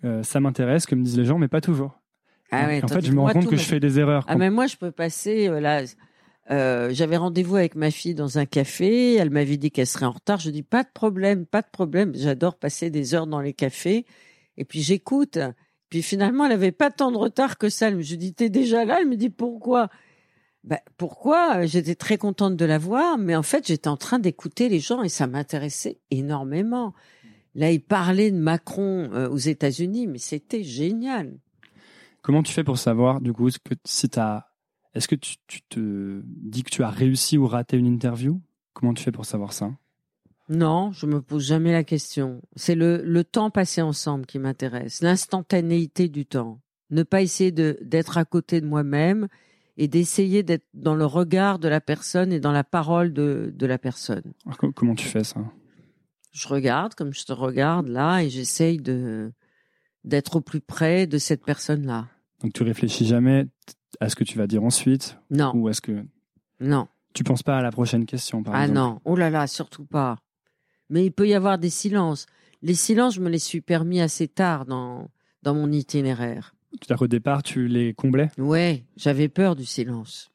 [0.05, 1.99] euh, ça m'intéresse, comme disent les gens, mais pas toujours.
[2.51, 4.25] Ah ouais, en fait, je me rends compte que je fais des erreurs.
[4.27, 5.83] Ah mais moi, je peux passer euh, là.
[6.51, 9.15] Euh, j'avais rendez-vous avec ma fille dans un café.
[9.15, 10.39] Elle m'avait dit qu'elle serait en retard.
[10.39, 12.11] Je dis pas de problème, pas de problème.
[12.15, 14.05] J'adore passer des heures dans les cafés.
[14.57, 15.37] Et puis j'écoute.
[15.89, 17.91] Puis finalement, elle avait pas tant de retard que ça.
[17.91, 18.97] Je dis t'es déjà là?
[19.01, 19.89] Elle me dit pourquoi?
[20.63, 21.65] Bah, pourquoi?
[21.65, 25.03] J'étais très contente de la voir, mais en fait, j'étais en train d'écouter les gens
[25.03, 26.93] et ça m'intéressait énormément.
[27.55, 31.39] Là, il parlait de Macron euh, aux États-Unis, mais c'était génial.
[32.21, 34.47] Comment tu fais pour savoir, du coup, que si as...
[34.93, 38.41] est-ce que tu, tu, te dis que tu as réussi ou raté une interview?
[38.73, 39.71] Comment tu fais pour savoir ça?
[40.49, 42.41] Non, je me pose jamais la question.
[42.55, 46.59] C'est le, le temps passé ensemble qui m'intéresse, l'instantanéité du temps.
[46.89, 49.27] Ne pas essayer de d'être à côté de moi-même
[49.79, 53.65] et d'essayer d'être dans le regard de la personne et dans la parole de, de
[53.65, 54.33] la personne.
[54.75, 55.39] comment tu fais ça?
[56.33, 59.31] Je regarde comme je te regarde là et j'essaye de
[60.03, 62.07] d'être au plus près de cette personne-là.
[62.41, 63.47] Donc tu réfléchis jamais
[64.01, 65.17] à ce que tu vas dire ensuite?
[65.29, 65.53] Non.
[65.55, 66.05] Ou est-ce que
[66.59, 66.87] Non.
[67.13, 68.79] Tu penses pas à la prochaine question par ah exemple?
[68.79, 70.17] Ah non, oh là là, surtout pas.
[70.89, 72.25] Mais il peut y avoir des silences.
[72.61, 75.09] Les silences, je me les suis permis assez tard dans
[75.41, 76.53] dans mon itinéraire.
[76.71, 80.31] C'est-à-dire qu'au départ, tu les comblais Ouais, j'avais peur du silence.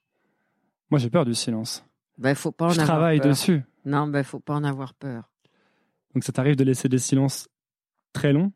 [0.91, 1.85] Moi, j'ai peur du silence.
[2.19, 3.63] Ben, faut pas en Je avoir travaille dessus.
[3.85, 5.31] Non, ben, faut pas en avoir peur.
[6.15, 7.49] Donc, ça t'arrive de laisser des silences
[8.13, 8.53] très longs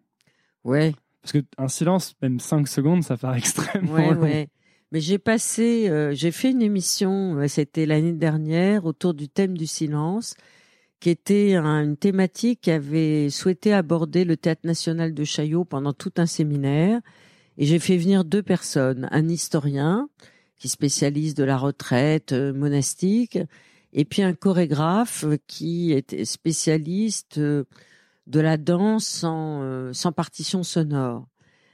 [0.64, 0.95] Ouais.
[1.23, 4.21] Parce qu'un silence, même 5 secondes, ça paraît extrêmement ouais, long.
[4.21, 4.49] Ouais.
[4.93, 9.57] Mais j'ai passé, euh, j'ai fait une émission, euh, c'était l'année dernière, autour du thème
[9.57, 10.35] du silence,
[11.01, 16.27] qui était une thématique qu'avait souhaité aborder le Théâtre national de Chaillot pendant tout un
[16.27, 17.01] séminaire.
[17.59, 20.09] Et j'ai fait venir deux personnes, un historien
[20.59, 23.38] qui spécialise de la retraite euh, monastique,
[23.92, 27.64] et puis un chorégraphe qui était spécialiste euh,
[28.29, 31.27] de la danse sans, euh, sans partition sonore.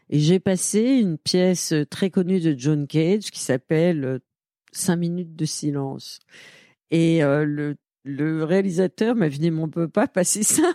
[0.08, 4.20] Et j'ai passé une pièce très connue de John Cage qui s'appelle
[4.72, 6.18] Cinq minutes de silence.
[6.90, 7.76] Et le,
[8.44, 10.74] réalisateur m'a dit, mais on peut pas passer ça.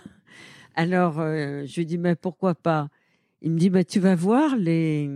[0.74, 2.88] Alors, je lui ai dit, mais pourquoi pas?
[3.42, 5.10] Il me dit bah tu vas voir les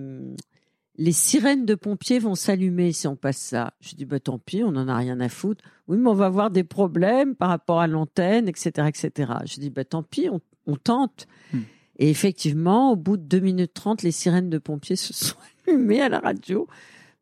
[0.96, 3.74] les sirènes de pompiers vont s'allumer si on passe ça.
[3.80, 5.64] Je dis bah tant pis, on en a rien à foutre.
[5.88, 9.32] Oui, mais on va avoir des problèmes par rapport à l'antenne, etc., etc.
[9.44, 11.26] Je dis bah tant pis, on, on tente.
[11.52, 11.62] Hmm.
[11.98, 16.00] Et effectivement, au bout de 2 minutes 30, les sirènes de pompiers se sont allumées
[16.00, 16.68] à la radio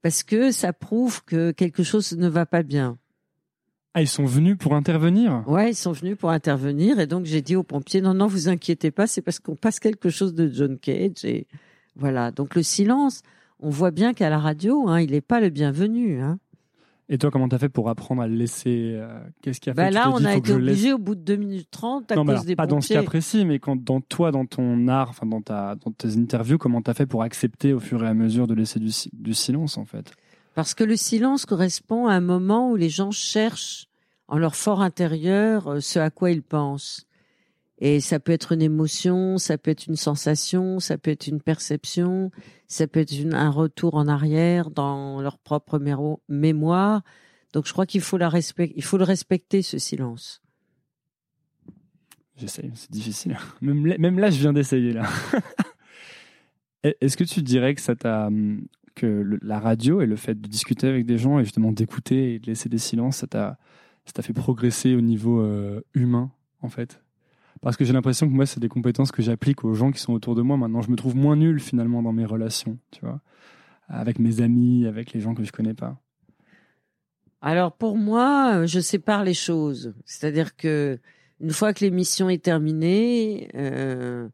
[0.03, 2.99] parce que ça prouve que quelque chose ne va pas bien.
[3.95, 5.45] Ah, ils sont venus pour intervenir?
[5.47, 6.99] Ouais, ils sont venus pour intervenir.
[6.99, 9.81] Et donc, j'ai dit aux pompiers, non, non, vous inquiétez pas, c'est parce qu'on passe
[9.81, 11.25] quelque chose de John Cage.
[11.25, 11.47] Et
[11.97, 12.31] voilà.
[12.31, 13.23] Donc, le silence,
[13.61, 16.21] on voit bien qu'à la radio, hein, il n'est pas le bienvenu.
[16.21, 16.39] Hein.
[17.11, 19.87] Et toi, comment t'as fait pour apprendre à le laisser euh, Qu'est-ce qui a bah
[19.87, 19.91] fait?
[19.91, 22.57] Là, on a été obligé au bout de 2 minutes 30 à non, cause des
[22.57, 22.77] pas pompiers.
[22.77, 25.91] dans ce cas précis, mais quand dans toi, dans ton art, enfin dans ta dans
[25.91, 28.91] tes interviews, comment t'as fait pour accepter au fur et à mesure de laisser du,
[29.13, 30.13] du silence en fait?
[30.55, 33.87] Parce que le silence correspond à un moment où les gens cherchent
[34.29, 37.07] en leur fort intérieur euh, ce à quoi ils pensent.
[37.79, 41.41] Et ça peut être une émotion, ça peut être une sensation, ça peut être une
[41.41, 42.31] perception,
[42.69, 45.81] ça peut être un retour en arrière dans leur propre
[46.29, 47.03] mémoire.
[47.53, 50.43] Donc je crois qu'il faut le respecter ce silence.
[52.37, 53.37] J'essaye, c'est difficile.
[53.61, 55.09] Même là, je viens d'essayer là.
[57.01, 58.29] Est-ce que tu dirais que ça t'a
[58.95, 62.39] que la radio et le fait de discuter avec des gens et justement d'écouter et
[62.39, 63.59] de laisser des silences, ça t'a
[64.05, 67.01] ça t'a fait progresser au niveau euh, humain, en fait
[67.61, 70.13] Parce que j'ai l'impression que moi, c'est des compétences que j'applique aux gens qui sont
[70.13, 70.57] autour de moi.
[70.57, 73.21] Maintenant, je me trouve moins nul finalement dans mes relations, tu vois,
[73.89, 76.01] avec mes amis, avec les gens que je connais pas.
[77.41, 79.95] Alors pour moi, je sépare les choses.
[80.05, 80.99] C'est-à-dire que
[81.41, 84.29] Une fois que l'émission est terminée, euh,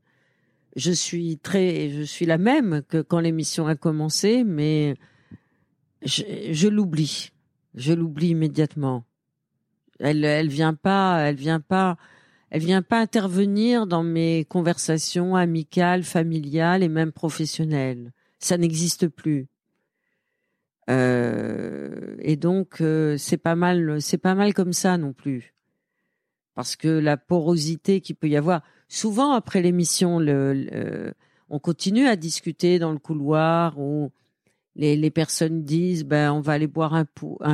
[0.78, 4.94] je suis très, je suis la même que quand l'émission a commencé, mais
[6.02, 7.32] je, l'oublie.
[7.74, 9.04] Je l'oublie immédiatement.
[9.98, 11.98] Elle, elle vient pas, elle vient pas,
[12.50, 18.12] elle vient pas intervenir dans mes conversations amicales, familiales et même professionnelles.
[18.38, 19.48] Ça n'existe plus.
[20.88, 25.54] Euh, et donc euh, c'est pas mal, c'est pas mal comme ça non plus,
[26.58, 28.62] parce que la porosité qu'il peut y avoir.
[28.88, 30.18] Souvent après l'émission,
[31.50, 34.10] on continue à discuter dans le couloir où
[34.74, 37.04] les, personnes disent ben on va aller boire un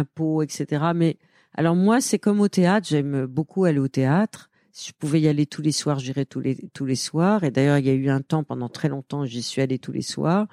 [0.05, 0.87] pot, etc.
[0.95, 1.19] Mais
[1.53, 4.49] alors moi c'est comme au théâtre, j'aime beaucoup aller au théâtre.
[4.73, 7.45] Si je pouvais y aller tous les soirs, j'irais tous les tous les soirs.
[7.45, 9.93] Et d'ailleurs il y a eu un temps pendant très longtemps, j'y suis allée tous
[9.93, 10.47] les soirs.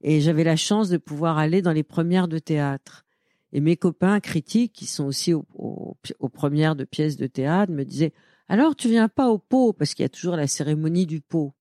[0.00, 3.04] Et j'avais la chance de pouvoir aller dans les premières de théâtre.
[3.52, 5.96] Et mes copains critiques, qui sont aussi aux,
[6.32, 8.12] premières de pièces de théâtre, me disaient
[8.48, 11.54] alors tu viens pas au pot parce qu'il y a toujours la cérémonie du pot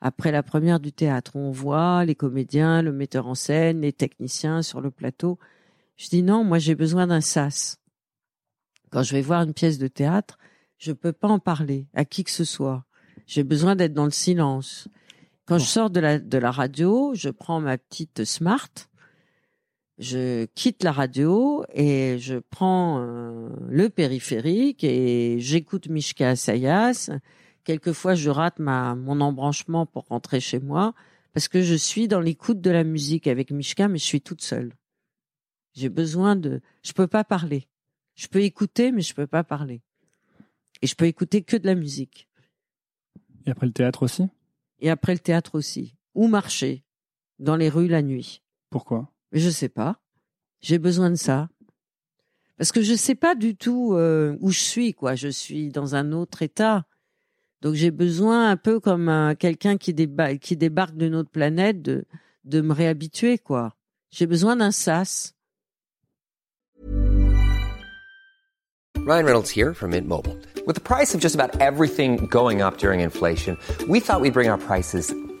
[0.00, 1.36] après la première du théâtre.
[1.36, 5.38] On voit les comédiens, le metteur en scène, les techniciens sur le plateau.
[5.96, 7.78] Je dis non, moi j'ai besoin d'un sas.
[8.90, 10.36] Quand je vais voir une pièce de théâtre,
[10.78, 12.84] je peux pas en parler à qui que ce soit.
[13.26, 14.88] J'ai besoin d'être dans le silence.
[15.46, 18.68] Quand je sors de la, de la radio, je prends ma petite smart,
[20.02, 27.10] je quitte la radio et je prends euh, le périphérique et j'écoute Mishka Asayas.
[27.64, 30.94] Quelquefois, je rate ma, mon embranchement pour rentrer chez moi
[31.32, 34.42] parce que je suis dans l'écoute de la musique avec Mishka, mais je suis toute
[34.42, 34.74] seule.
[35.74, 37.68] J'ai besoin de, je peux pas parler.
[38.14, 39.80] Je peux écouter, mais je peux pas parler.
[40.82, 42.28] Et je peux écouter que de la musique.
[43.46, 44.28] Et après le théâtre aussi?
[44.82, 45.94] et après le théâtre aussi.
[46.14, 46.84] Ou marcher
[47.38, 48.42] dans les rues la nuit.
[48.68, 49.11] Pourquoi?
[49.32, 50.00] Je sais pas.
[50.60, 51.48] J'ai besoin de ça.
[52.58, 55.14] Parce que je sais pas du tout euh, où je suis, quoi.
[55.14, 56.84] Je suis dans un autre état.
[57.62, 59.94] Donc j'ai besoin un peu comme quelqu'un qui,
[60.40, 62.04] qui débarque d'une autre planète de,
[62.44, 63.74] de me réhabituer, quoi.
[64.10, 65.34] J'ai besoin d'un sas.
[69.04, 70.36] Ryan Reynolds here from Mint Mobile.
[70.64, 74.48] With the price of just about everything going up during inflation, we thought we'd bring
[74.48, 75.12] our prices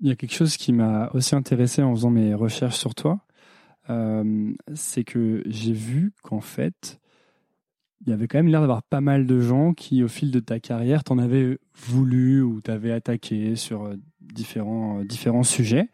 [0.00, 3.20] Il y a quelque chose qui m'a aussi intéressé en faisant mes recherches sur toi.
[3.90, 7.00] Euh, c'est que j'ai vu qu'en fait,
[8.00, 10.40] il y avait quand même l'air d'avoir pas mal de gens qui, au fil de
[10.40, 15.88] ta carrière, t'en avaient voulu ou t'avaient attaqué sur euh, différents, euh, différents sujets.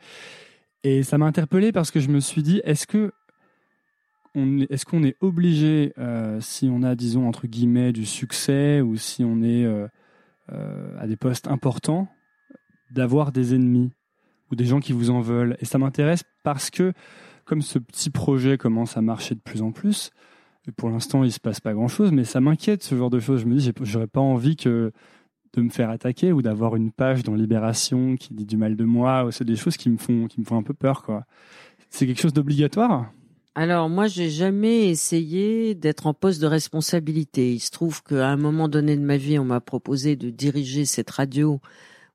[0.84, 3.12] Et ça m'a interpellé parce que je me suis dit, est-ce que
[4.68, 5.94] est-ce qu'on est obligé,
[6.40, 9.66] si on a, disons, entre guillemets, du succès ou si on est
[10.48, 12.06] à des postes importants,
[12.90, 13.90] d'avoir des ennemis
[14.50, 15.56] ou des gens qui vous en veulent.
[15.60, 16.92] Et ça m'intéresse parce que
[17.44, 20.10] comme ce petit projet commence à marcher de plus en plus,
[20.76, 23.42] pour l'instant il se passe pas grand chose, mais ça m'inquiète ce genre de choses.
[23.42, 24.92] Je me dis, j'aurais pas envie que
[25.52, 28.84] de me faire attaquer ou d'avoir une page dans Libération qui dit du mal de
[28.84, 29.28] moi.
[29.30, 31.06] C'est des choses qui me font, qui me font un peu peur.
[31.88, 33.10] C'est quelque chose d'obligatoire?
[33.54, 37.54] Alors moi, j'ai jamais essayé d'être en poste de responsabilité.
[37.54, 40.84] Il se trouve qu'à un moment donné de ma vie, on m'a proposé de diriger
[40.84, 41.60] cette radio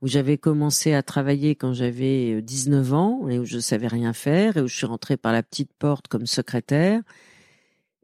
[0.02, 4.14] où j'avais commencé à travailler quand j'avais 19 euh, ans et où je savais rien
[4.14, 7.02] faire et où je suis rentrée par la petite porte comme secrétaire.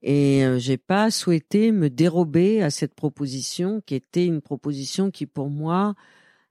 [0.04, 5.26] Et euh, j'ai pas souhaité me dérober à cette proposition qui était une proposition qui
[5.26, 5.96] pour moi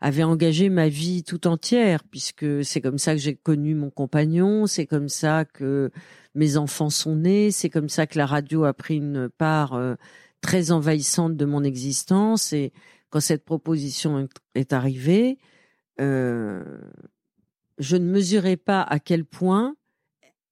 [0.00, 4.66] avait engagé ma vie tout entière puisque c'est comme ça que j'ai connu mon compagnon,
[4.66, 5.90] c'est comme ça que
[6.34, 9.94] mes enfants sont nés, c'est comme ça que la radio a pris une part euh,
[10.40, 12.72] très envahissante de mon existence et
[13.10, 15.38] quand cette proposition est arrivée,
[16.00, 16.78] euh,
[17.78, 19.76] je ne mesurais pas à quel point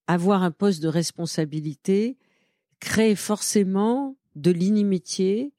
[0.07, 2.19] avoir un poste de responsabilité
[2.81, 5.53] crée forcément de l'inimitié,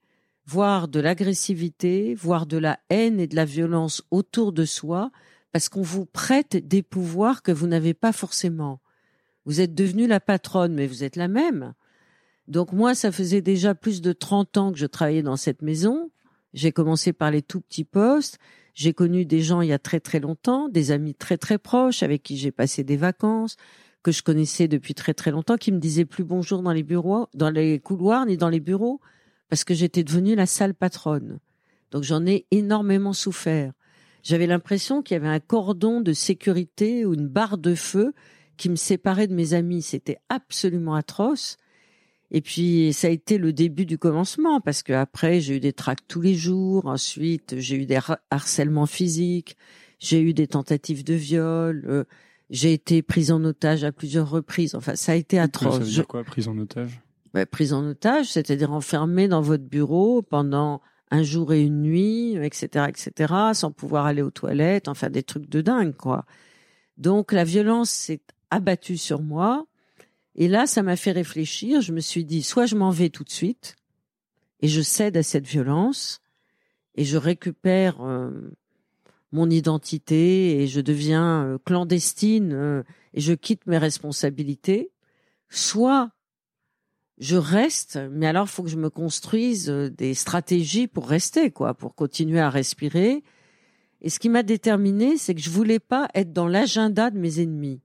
[0.46, 5.12] voire de l'agressivité, voire de la haine et de la violence autour de soi,
[5.52, 8.82] parce qu'on vous prête des pouvoirs que vous n'avez pas forcément.
[9.46, 11.74] Vous êtes devenue la patronne, mais vous êtes la même.
[12.48, 16.12] Donc moi, ça faisait déjà plus de 30 ans que je travaillais dans cette maison.
[16.56, 18.40] J'ai commencé par les tout petits postes.
[18.74, 22.02] J'ai connu des gens il y a très très longtemps, des amis très très proches
[22.02, 23.58] avec qui j'ai passé des vacances,
[24.04, 27.28] que je connaissais depuis très très longtemps, qui me disaient plus bonjour dans les bureaux,
[27.34, 29.02] dans les couloirs ni dans les bureaux,
[29.50, 31.40] parce que j'étais devenue la sale patronne.
[31.92, 33.74] Donc j'en ai énormément souffert.
[34.24, 38.14] J'avais l'impression qu'il y avait un cordon de sécurité ou une barre de feu
[38.56, 39.82] qui me séparait de mes amis.
[39.82, 41.58] C'était absolument atroce.
[42.32, 45.74] Et puis ça a été le début du commencement parce que après j'ai eu des
[45.74, 46.86] tracts tous les jours.
[46.88, 48.00] Ensuite j'ai eu des
[48.32, 49.56] harcèlements physiques,
[50.00, 52.04] j'ai eu des tentatives de viol, euh,
[52.50, 54.76] j'ai été prise en otage à plusieurs reprises.
[54.76, 55.74] Enfin ça a été atroce.
[55.74, 57.00] Ça veut dire quoi prise en otage?
[57.34, 62.36] Bah, Prise en otage, c'est-à-dire enfermée dans votre bureau pendant un jour et une nuit,
[62.38, 64.88] etc., etc., sans pouvoir aller aux toilettes.
[64.88, 66.26] Enfin des trucs de dingue quoi.
[66.98, 69.68] Donc la violence s'est abattue sur moi
[70.36, 71.82] et là, ça m'a fait réfléchir.
[71.82, 73.76] Je me suis dit, soit je m'en vais tout de suite
[74.60, 76.22] et je cède à cette violence
[76.96, 78.32] et je récupère euh,
[79.32, 84.92] mon identité et je deviens euh, clandestine euh, et je quitte mes responsabilités.
[85.50, 86.12] Soit
[87.18, 91.96] je reste, mais alors faut que je me construise des stratégies pour rester, quoi, pour
[91.96, 93.24] continuer à respirer.
[94.02, 97.40] Et ce qui m'a déterminé, c'est que je voulais pas être dans l'agenda de mes
[97.40, 97.80] ennemis.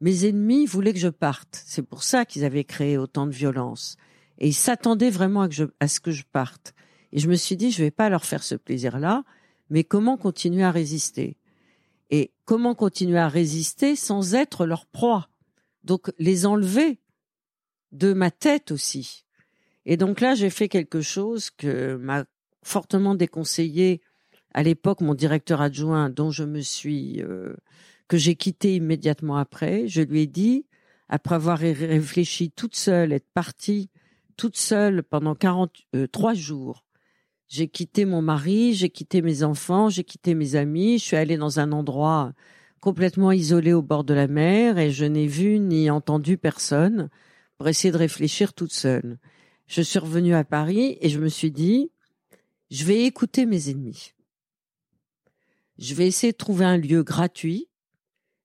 [0.00, 1.62] Mes ennemis voulaient que je parte.
[1.66, 3.96] C'est pour ça qu'ils avaient créé autant de violence.
[4.38, 5.48] Et ils s'attendaient vraiment
[5.80, 6.74] à, ce que je parte.
[7.12, 9.24] Et je me suis dit, je vais pas leur faire ce plaisir-là,
[9.70, 11.36] mais comment continuer à résister?
[12.10, 15.28] Et comment continuer à résister sans être leur proie?
[15.84, 17.00] Donc les enlever
[17.92, 19.24] de ma tête aussi.
[19.86, 22.24] Et donc là, j'ai fait quelque chose que m'a
[22.62, 24.00] fortement déconseillé
[24.52, 27.54] à l'époque mon directeur adjoint, dont je me suis euh,
[28.08, 29.88] que j'ai quitté immédiatement après.
[29.88, 30.66] Je lui ai dit,
[31.08, 33.90] après avoir réfléchi toute seule, être partie
[34.36, 36.84] toute seule pendant 43 euh, jours.
[37.48, 41.36] J'ai quitté mon mari, j'ai quitté mes enfants, j'ai quitté mes amis, je suis allée
[41.36, 42.32] dans un endroit
[42.80, 47.08] complètement isolé au bord de la mer et je n'ai vu ni entendu personne
[47.56, 49.18] pour essayer de réfléchir toute seule.
[49.66, 51.90] Je suis revenue à Paris et je me suis dit,
[52.70, 54.12] je vais écouter mes ennemis.
[55.78, 57.68] Je vais essayer de trouver un lieu gratuit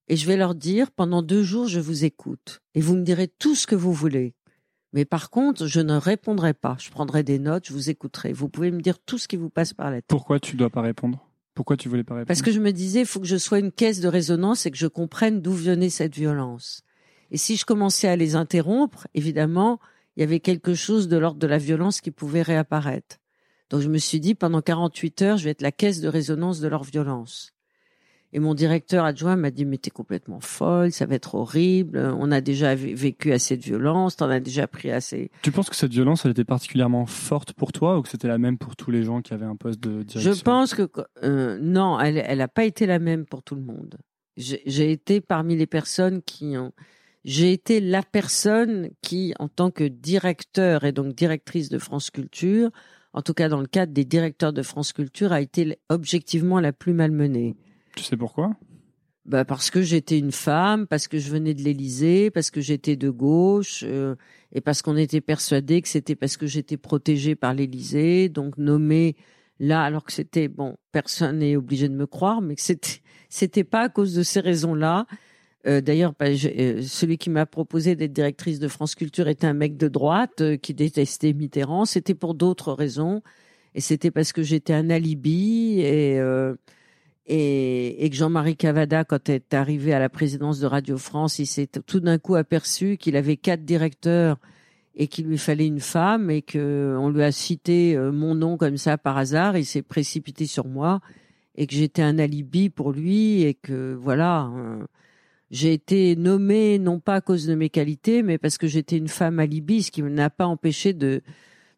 [0.09, 3.27] et je vais leur dire pendant deux jours je vous écoute et vous me direz
[3.27, 4.33] tout ce que vous voulez.
[4.91, 6.75] Mais par contre, je ne répondrai pas.
[6.79, 8.33] Je prendrai des notes, je vous écouterai.
[8.33, 10.07] Vous pouvez me dire tout ce qui vous passe par la tête.
[10.07, 11.23] Pourquoi tu dois pas répondre?
[11.53, 12.27] Pourquoi tu voulais pas répondre?
[12.27, 14.71] Parce que je me disais, il faut que je sois une caisse de résonance et
[14.71, 16.81] que je comprenne d'où venait cette violence.
[17.29, 19.79] Et si je commençais à les interrompre, évidemment,
[20.15, 23.17] il y avait quelque chose de l'ordre de la violence qui pouvait réapparaître.
[23.69, 26.59] Donc je me suis dit, pendant 48 heures, je vais être la caisse de résonance
[26.59, 27.53] de leur violence.
[28.31, 32.31] Et mon directeur adjoint m'a dit, mais t'es complètement folle, ça va être horrible, on
[32.31, 35.31] a déjà vécu assez de violence, t'en as déjà pris assez.
[35.41, 38.37] Tu penses que cette violence, elle était particulièrement forte pour toi ou que c'était la
[38.37, 40.33] même pour tous les gens qui avaient un poste de direction?
[40.33, 40.87] Je pense que,
[41.23, 43.97] euh, non, elle, elle a pas été la même pour tout le monde.
[44.37, 46.71] J'ai été parmi les personnes qui ont,
[47.25, 52.69] j'ai été la personne qui, en tant que directeur et donc directrice de France Culture,
[53.11, 56.71] en tout cas dans le cadre des directeurs de France Culture, a été objectivement la
[56.71, 57.57] plus malmenée.
[57.99, 58.55] Tu sais pourquoi?
[59.25, 62.95] Bah parce que j'étais une femme, parce que je venais de l'Élysée, parce que j'étais
[62.95, 64.15] de gauche, euh,
[64.53, 69.17] et parce qu'on était persuadé que c'était parce que j'étais protégée par l'Élysée, donc nommée
[69.59, 73.65] là, alors que c'était bon, personne n'est obligé de me croire, mais que c'était c'était
[73.65, 75.05] pas à cause de ces raisons-là.
[75.67, 79.53] Euh, D'ailleurs, bah, euh, celui qui m'a proposé d'être directrice de France Culture était un
[79.53, 81.83] mec de droite qui détestait Mitterrand.
[81.83, 83.23] C'était pour d'autres raisons,
[83.75, 86.17] et c'était parce que j'étais un alibi et
[87.29, 91.45] et, et que Jean-Marie Cavada, quand est arrivé à la présidence de Radio France, il
[91.45, 94.37] s'est tout d'un coup aperçu qu'il avait quatre directeurs
[94.95, 98.57] et qu'il lui fallait une femme et que on lui a cité euh, mon nom
[98.57, 101.01] comme ça par hasard, il s'est précipité sur moi
[101.55, 104.83] et que j'étais un alibi pour lui et que voilà, euh,
[105.51, 109.07] j'ai été nommée non pas à cause de mes qualités, mais parce que j'étais une
[109.07, 111.21] femme alibi, ce qui n'a pas empêché de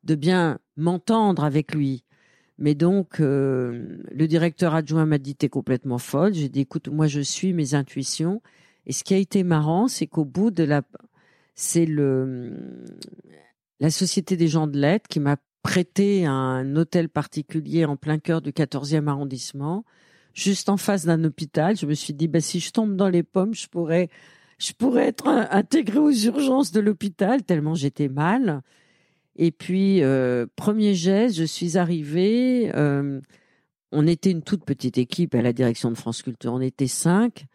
[0.04, 2.04] de bien m'entendre avec lui.
[2.62, 6.36] Mais donc, euh, le directeur adjoint m'a dit, t'es complètement folle.
[6.36, 8.40] J'ai dit, écoute, moi, je suis mes intuitions.
[8.86, 10.84] Et ce qui a été marrant, c'est qu'au bout de la,
[11.56, 12.86] c'est le,
[13.80, 18.44] la Société des gens de lettres qui m'a prêté un hôtel particulier en plein cœur
[18.44, 19.84] du 14e arrondissement,
[20.36, 21.76] juste en face d'un hôpital.
[21.76, 24.10] Je me suis dit, bah, si je tombe dans les pommes, je pourrais,
[24.60, 28.62] je pourrais être intégrée aux urgences de l'hôpital tellement j'étais mal.
[29.44, 32.72] Et puis, euh, premier geste, je suis arrivée.
[32.76, 33.20] euh,
[33.92, 36.54] on était une toute petite équipe à la direction de France Culture.
[36.54, 37.46] On était cinq.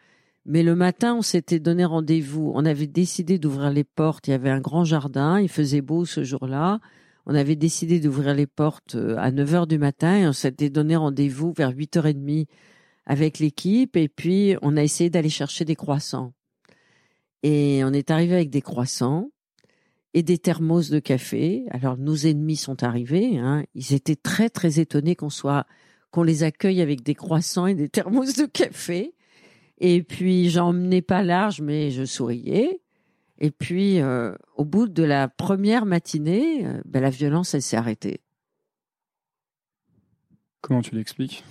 [0.45, 2.51] Mais le matin, on s'était donné rendez-vous.
[2.55, 4.27] On avait décidé d'ouvrir les portes.
[4.27, 5.39] Il y avait un grand jardin.
[5.39, 6.81] Il faisait beau ce jour-là.
[7.25, 10.69] On avait décidé d'ouvrir les portes euh, à 9 heures du matin et on s'était
[10.69, 12.47] donné rendez-vous vers 8h30
[13.05, 13.95] avec l'équipe.
[13.95, 16.33] Et puis, on a essayé d'aller chercher des croissants.
[17.43, 19.29] Et on est arrivé avec des croissants
[20.13, 21.65] et des thermos de café.
[21.71, 23.37] Alors, nos ennemis sont arrivés.
[23.37, 23.63] Hein.
[23.75, 25.65] Ils étaient très, très étonnés qu'on soit,
[26.11, 29.13] qu'on les accueille avec des croissants et des thermos de café.
[29.79, 32.81] Et puis, j'en menais pas large, mais je souriais.
[33.39, 37.77] Et puis, euh, au bout de la première matinée, euh, ben, la violence, elle s'est
[37.77, 38.21] arrêtée.
[40.61, 41.43] Comment tu l'expliques?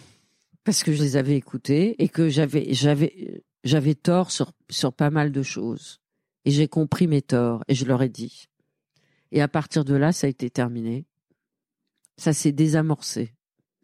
[0.64, 5.10] Parce que je les avais écoutés et que j'avais, j'avais, j'avais tort sur, sur pas
[5.10, 6.00] mal de choses.
[6.46, 8.46] Et j'ai compris mes torts et je leur ai dit.
[9.32, 11.04] Et à partir de là, ça a été terminé.
[12.16, 13.34] Ça s'est désamorcé.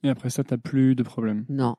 [0.04, 1.44] Et après ça, t'as plus de problème.
[1.50, 1.76] Non.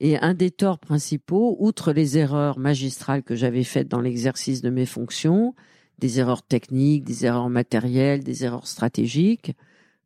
[0.00, 4.70] Et un des torts principaux, outre les erreurs magistrales que j'avais faites dans l'exercice de
[4.70, 5.54] mes fonctions,
[5.98, 9.52] des erreurs techniques, des erreurs matérielles, des erreurs stratégiques,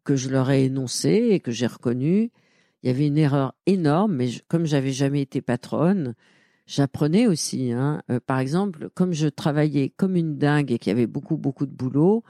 [0.04, 2.30] que je leur ai énoncées et que j'ai reconnues,
[2.82, 6.14] il y avait une erreur énorme, mais je- comme j'avais jamais été patronne,
[6.70, 7.72] j'apprenais aussi.
[7.72, 8.02] Hein.
[8.10, 11.66] Euh, par exemple, comme je travaillais comme une dingue et qu'il y avait beaucoup, beaucoup
[11.66, 12.22] de boulot,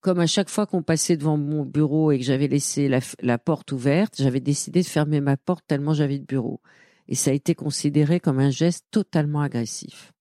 [0.00, 3.72] comme à chaque fois qu'on passait devant mon bureau et que j'avais laissé la, porte
[3.72, 6.60] ouverte, j'avais décidé de fermer ma porte tellement j'avais de bureau.
[7.08, 10.12] Et ça a été considéré comme un geste totalement agressif.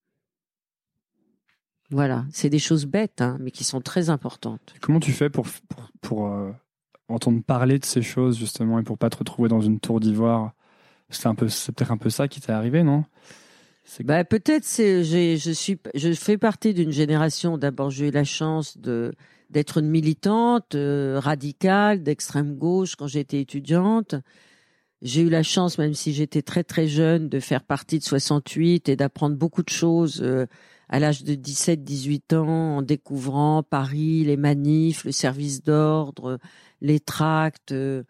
[1.89, 4.73] Voilà, c'est des choses bêtes, hein, mais qui sont très importantes.
[4.81, 5.47] Comment tu fais pour,
[6.01, 6.51] pour, euh,
[7.07, 10.53] entendre parler de ces choses, justement, et pour pas te retrouver dans une tour d'ivoire?
[11.09, 13.05] C'est peut-être un peu ça qui t'est arrivé, non?
[14.03, 18.25] Bah, peut-être c'est j'ai je suis je fais partie d'une génération d'abord j'ai eu la
[18.25, 19.13] chance de
[19.49, 24.15] d'être une militante euh, radicale d'extrême gauche quand j'étais étudiante.
[25.01, 28.89] J'ai eu la chance même si j'étais très très jeune de faire partie de 68
[28.89, 30.47] et d'apprendre beaucoup de choses euh,
[30.89, 36.39] à l'âge de 17 18 ans en découvrant Paris, les manifs, le service d'ordre,
[36.81, 38.03] les tracts, euh,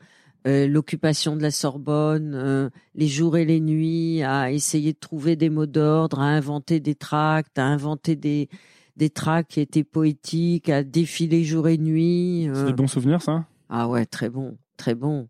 [0.48, 5.36] euh, l'occupation de la Sorbonne, euh, les jours et les nuits, à essayer de trouver
[5.36, 8.48] des mots d'ordre, à inventer des tracts, à inventer des,
[8.96, 12.50] des tracts qui étaient poétiques, à défiler jour et nuit.
[12.54, 12.68] C'est euh.
[12.68, 13.46] des bons souvenirs, ça?
[13.68, 15.28] Ah ouais, très bon, très bon.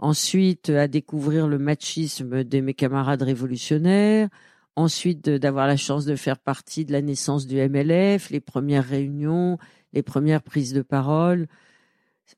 [0.00, 4.28] Ensuite, à découvrir le machisme de mes camarades révolutionnaires.
[4.74, 9.58] Ensuite, d'avoir la chance de faire partie de la naissance du MLF, les premières réunions,
[9.92, 11.46] les premières prises de parole.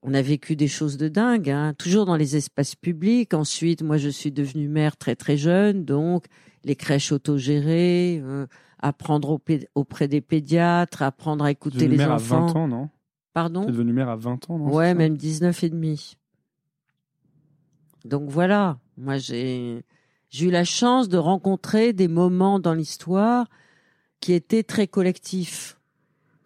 [0.03, 3.34] On a vécu des choses de dingue, hein, toujours dans les espaces publics.
[3.34, 6.26] Ensuite, moi, je suis devenue mère très très jeune, donc
[6.64, 8.47] les crèches autogérées, euh,
[8.78, 9.41] apprendre
[9.74, 12.49] auprès des pédiatres, apprendre à écouter devenue les mère enfants.
[12.49, 12.89] à 20 ans, non?
[13.32, 13.64] Pardon?
[13.66, 14.74] T'es devenue mère à 20 ans, non?
[14.74, 16.16] Ouais, même 19 et demi.
[18.05, 19.84] Donc voilà, moi j'ai
[20.30, 23.49] j'ai eu la chance de rencontrer des moments dans l'histoire
[24.20, 25.78] qui étaient très collectifs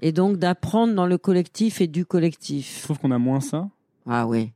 [0.02, 2.82] et donc d'apprendre dans le collectif et du Je collectif.
[2.82, 3.68] trouve qu'on a moins ça.
[4.06, 4.52] Ah ouais.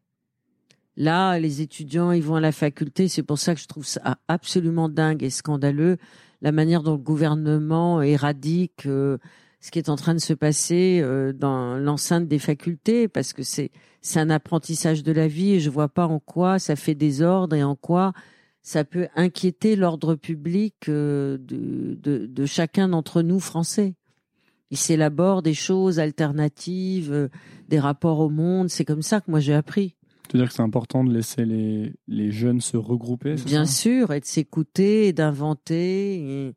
[0.96, 4.18] Là, les étudiants, ils vont à la faculté, c'est pour ça que je trouve ça
[4.28, 5.98] absolument dingue et scandaleux
[6.42, 9.18] la manière dont le gouvernement éradique euh,
[9.60, 13.42] ce qui est en train de se passer euh, dans l'enceinte des facultés parce que
[13.42, 13.70] c'est
[14.02, 17.56] c'est un apprentissage de la vie et je vois pas en quoi ça fait désordre
[17.56, 18.12] et en quoi
[18.62, 23.94] ça peut inquiéter l'ordre public euh, de, de, de chacun d'entre nous français.
[24.70, 27.28] Il s'élabore des choses alternatives, euh,
[27.68, 28.68] des rapports au monde.
[28.68, 29.94] C'est comme ça que moi j'ai appris.
[30.28, 33.72] Tu veux dire que c'est important de laisser les, les jeunes se regrouper Bien ça?
[33.72, 36.46] sûr, et de s'écouter et d'inventer.
[36.48, 36.54] et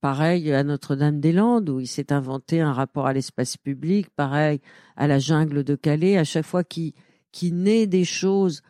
[0.00, 4.08] Pareil à Notre-Dame-des-Landes, où il s'est inventé un rapport à l'espace public.
[4.14, 4.60] Pareil
[4.96, 6.18] à la jungle de Calais.
[6.18, 6.92] À chaque fois qu'il
[7.32, 8.62] qui naît des choses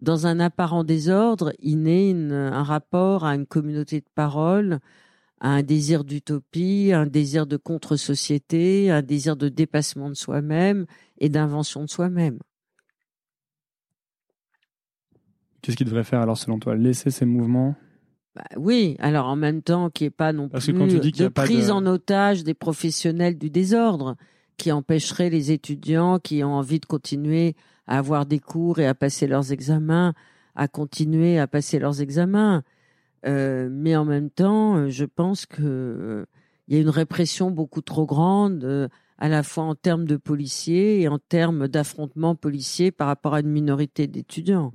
[0.00, 4.80] dans un apparent désordre, il naît une- un rapport à une communauté de parole,
[5.40, 10.86] à un désir d'utopie, un désir de contre-société, un désir de dépassement de soi-même
[11.18, 12.38] et d'invention de soi-même.
[15.62, 16.74] Qu'est-ce qu'il devrait faire alors selon toi?
[16.76, 17.74] Laisser ces mouvements?
[18.36, 21.68] Bah oui, alors en même temps qu'il n'y ait pas non Parce plus de prise
[21.68, 24.16] de- en otage des professionnels du désordre
[24.56, 27.54] qui empêcherait les étudiants qui ont envie de continuer
[27.86, 30.14] à avoir des cours et à passer leurs examens,
[30.54, 32.62] à continuer à passer leurs examens.
[33.26, 36.26] Euh, mais en même temps, euh, je pense que euh,
[36.68, 41.08] y a une répression beaucoup trop grande, à la fois en termes de policiers et
[41.08, 44.74] en termes d'affrontements policiers par rapport à une minorité d'étudiants.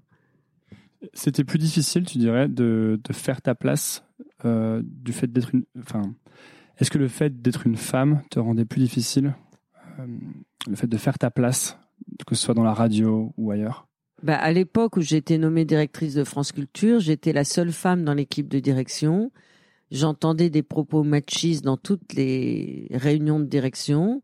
[1.14, 4.04] C'était plus difficile, tu dirais, de, faire ta place
[4.44, 5.64] du fait d'être une.
[5.80, 6.14] Enfin,
[6.78, 9.36] est-ce que le fait d'être une femme te rendait plus difficile
[10.68, 11.78] le fait de faire ta place,
[12.26, 13.89] que ce soit dans la radio ou ailleurs?
[14.24, 18.14] Bah, à l'époque où j'étais nommée directrice de France Culture, j'étais la seule femme dans
[18.14, 19.32] l'équipe de direction.
[19.92, 24.22] J'entendais des propos machistes dans toutes les réunions de direction.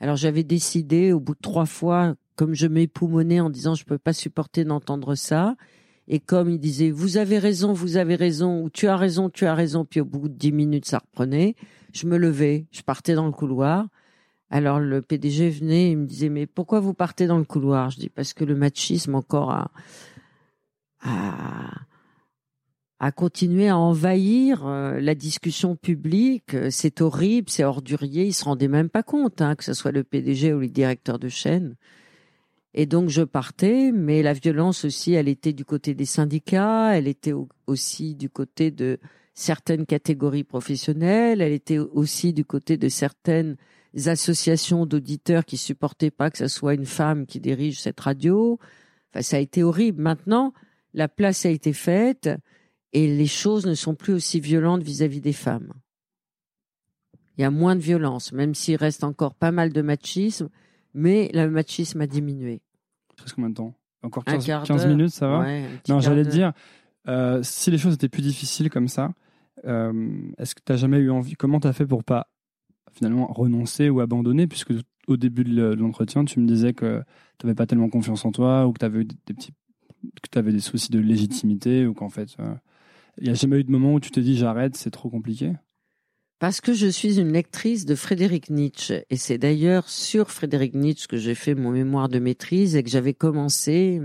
[0.00, 3.98] Alors j'avais décidé, au bout de trois fois, comme je m'époumonnais en disant je peux
[3.98, 5.56] pas supporter d'entendre ça,
[6.08, 9.46] et comme il disait vous avez raison, vous avez raison, ou tu as raison, tu
[9.46, 11.54] as raison, puis au bout de dix minutes ça reprenait,
[11.92, 13.88] je me levais, je partais dans le couloir.
[14.50, 17.90] Alors le PDG venait, il me disait mais pourquoi vous partez dans le couloir?
[17.90, 19.70] Je dis parce que le machisme encore a,
[23.00, 26.56] a, continué à envahir euh, la discussion publique.
[26.70, 28.26] C'est horrible, c'est ordurier.
[28.26, 31.18] Ils se rendaient même pas compte hein, que ce soit le PDG ou le directeur
[31.18, 31.74] de chaîne.
[32.78, 37.08] Et donc je partais, mais la violence aussi, elle était du côté des syndicats, elle
[37.08, 37.32] était
[37.66, 38.98] aussi du côté de
[39.32, 43.56] certaines catégories professionnelles, elle était aussi du côté de certaines
[44.04, 48.58] associations d'auditeurs qui supportaient pas que ce soit une femme qui dirige cette radio.
[49.10, 50.02] Enfin, ça a été horrible.
[50.02, 50.52] Maintenant,
[50.94, 52.28] la place a été faite
[52.92, 55.72] et les choses ne sont plus aussi violentes vis-à-vis des femmes.
[57.36, 60.48] Il y a moins de violence, même s'il reste encore pas mal de machisme,
[60.94, 62.62] mais le machisme a diminué.
[63.16, 63.74] Presque combien de temps?
[64.02, 65.46] Encore 15, minutes, ça va?
[65.88, 66.52] Non, j'allais te dire,
[67.08, 69.12] euh, si les choses étaient plus difficiles comme ça,
[69.64, 69.92] euh,
[70.38, 72.28] est-ce que tu n'as jamais eu envie Comment tu as fait pour pas
[72.96, 74.72] finalement renoncer ou abandonner Puisque
[75.06, 77.02] au début de l'entretien, tu me disais que
[77.38, 79.52] tu n'avais pas tellement confiance en toi ou que tu avais des petits
[80.22, 82.54] que tu des soucis de légitimité ou qu'en fait, euh,
[83.18, 85.52] il n'y a jamais eu de moment où tu te dis j'arrête, c'est trop compliqué?
[86.38, 91.06] Parce que je suis une lectrice de Frédéric Nietzsche, et c'est d'ailleurs sur Frédéric Nietzsche
[91.08, 93.98] que j'ai fait mon mémoire de maîtrise et que j'avais commencé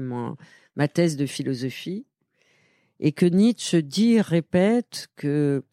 [0.75, 2.05] ma thèse de philosophie,
[3.01, 5.63] et que Nietzsche dit, répète que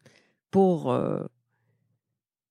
[0.51, 1.23] pour euh,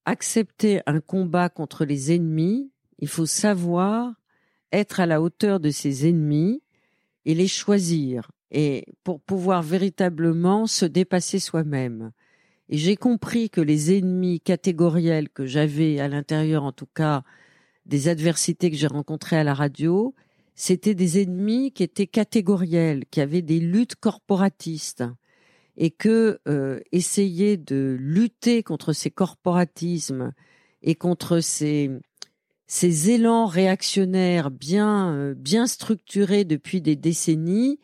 [0.08, 4.14] accepter un combat contre les ennemis, il faut savoir
[4.72, 6.62] être à la hauteur de ses ennemis
[7.26, 12.12] et les choisir, et pour pouvoir véritablement se dépasser soi-même.
[12.70, 17.22] Et j'ai compris que les ennemis catégoriels que j'avais à l'intérieur, en tout cas,
[17.84, 20.14] des adversités que j'ai rencontrées à la radio,
[20.54, 25.04] c'était des ennemis qui étaient catégoriels, qui avaient des luttes corporatistes,
[25.78, 30.32] et que euh, essayer de lutter contre ces corporatismes
[30.82, 31.90] et contre ces
[32.66, 37.78] ces élans réactionnaires bien euh, bien structurés depuis des décennies,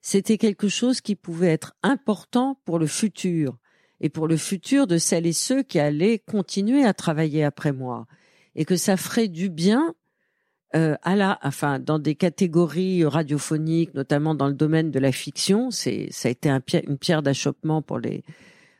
[0.00, 3.58] c'était quelque chose qui pouvait être important pour le futur
[4.00, 8.06] et pour le futur de celles et ceux qui allaient continuer à travailler après moi.
[8.54, 9.94] Et que ça ferait du bien
[10.76, 15.70] euh, à la, enfin, dans des catégories radiophoniques, notamment dans le domaine de la fiction,
[15.70, 18.22] c'est, ça a été un une pierre d'achoppement pour les,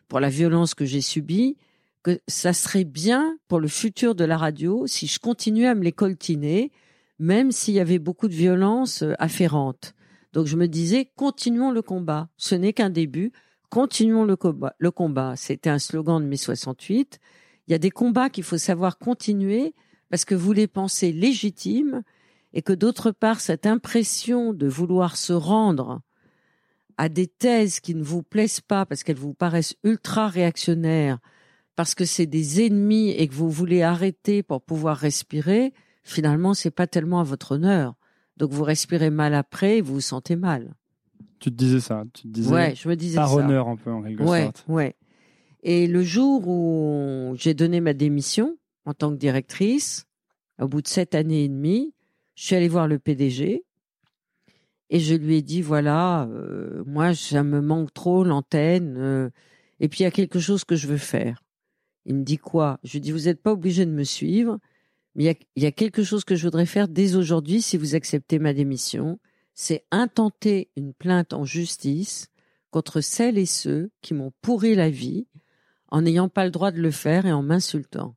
[0.08, 1.56] pour la violence que j'ai subie,
[2.02, 5.82] que ça serait bien pour le futur de la radio si je continuais à me
[5.82, 6.72] les coltiner,
[7.18, 9.94] même s'il y avait beaucoup de violence euh, afférente.
[10.34, 12.28] Donc je me disais, continuons le combat.
[12.36, 13.32] Ce n'est qu'un début.
[13.70, 14.74] Continuons le combat.
[14.78, 17.18] Le combat, c'était un slogan de mai 68.
[17.66, 19.74] Il y a des combats qu'il faut savoir continuer
[20.10, 22.02] parce que vous les pensez légitimes
[22.52, 26.00] et que d'autre part, cette impression de vouloir se rendre
[26.96, 31.18] à des thèses qui ne vous plaisent pas parce qu'elles vous paraissent ultra réactionnaires,
[31.76, 36.72] parce que c'est des ennemis et que vous voulez arrêter pour pouvoir respirer, finalement, c'est
[36.72, 37.94] pas tellement à votre honneur.
[38.36, 40.74] Donc vous respirez mal après et vous vous sentez mal.
[41.38, 43.36] Tu te disais ça, tu te disais ouais, je me disais par ça.
[43.36, 44.64] honneur un peu en quelque ouais, sorte.
[44.66, 44.96] Ouais.
[45.62, 48.56] Et le jour où j'ai donné ma démission
[48.88, 50.06] en tant que directrice,
[50.58, 51.92] au bout de sept années et demie,
[52.34, 53.64] je suis allée voir le PDG
[54.88, 59.28] et je lui ai dit voilà, euh, moi ça me manque trop l'antenne euh,
[59.78, 61.44] et puis il y a quelque chose que je veux faire.
[62.06, 62.80] Il me dit quoi?
[62.82, 64.58] Je lui dis vous n'êtes pas obligé de me suivre,
[65.14, 67.60] mais il y, a, il y a quelque chose que je voudrais faire dès aujourd'hui
[67.60, 69.18] si vous acceptez ma démission
[69.52, 72.28] c'est intenter une plainte en justice
[72.70, 75.26] contre celles et ceux qui m'ont pourri la vie
[75.88, 78.14] en n'ayant pas le droit de le faire et en m'insultant.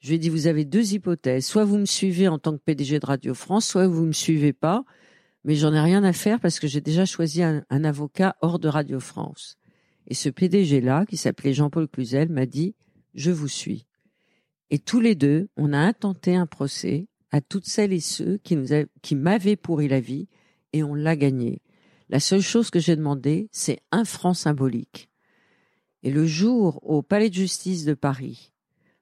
[0.00, 1.46] Je lui ai dit, vous avez deux hypothèses.
[1.46, 4.54] Soit vous me suivez en tant que PDG de Radio France, soit vous me suivez
[4.54, 4.84] pas,
[5.44, 8.68] mais j'en ai rien à faire parce que j'ai déjà choisi un, avocat hors de
[8.68, 9.58] Radio France.
[10.06, 12.74] Et ce PDG-là, qui s'appelait Jean-Paul Cluzel, m'a dit,
[13.14, 13.86] je vous suis.
[14.70, 18.56] Et tous les deux, on a intenté un procès à toutes celles et ceux qui,
[19.02, 20.28] qui m'avaient pourri la vie
[20.72, 21.60] et on l'a gagné.
[22.08, 25.10] La seule chose que j'ai demandé, c'est un franc symbolique.
[26.02, 28.52] Et le jour au Palais de justice de Paris,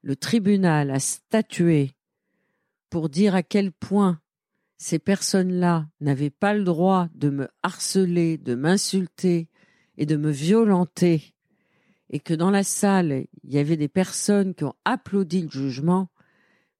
[0.03, 1.92] le tribunal a statué
[2.90, 4.20] pour dire à quel point
[4.78, 9.49] ces personnes-là n'avaient pas le droit de me harceler, de m'insulter
[9.96, 11.34] et de me violenter,
[12.11, 16.09] et que dans la salle, il y avait des personnes qui ont applaudi le jugement,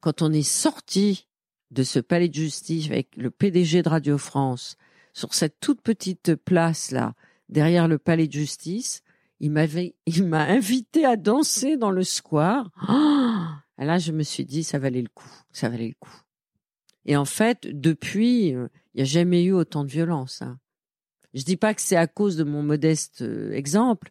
[0.01, 1.27] quand on est sorti
[1.71, 4.77] de ce palais de justice avec le PDG de Radio France
[5.13, 7.15] sur cette toute petite place là
[7.49, 9.03] derrière le palais de justice.
[9.41, 12.71] Il m'avait, il m'a invité à danser dans le square.
[13.81, 16.21] Oh là, je me suis dit, ça valait le coup, ça valait le coup.
[17.05, 20.43] Et en fait, depuis, euh, il n'y a jamais eu autant de violence.
[20.43, 20.59] Hein.
[21.33, 24.11] Je dis pas que c'est à cause de mon modeste euh, exemple,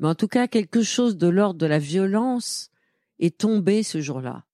[0.00, 2.70] mais en tout cas, quelque chose de l'ordre de la violence
[3.18, 4.44] est tombé ce jour-là.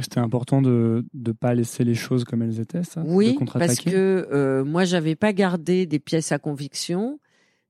[0.00, 3.02] C'était important de ne pas laisser les choses comme elles étaient, ça?
[3.04, 7.18] Oui, parce que euh, moi, j'avais pas gardé des pièces à conviction,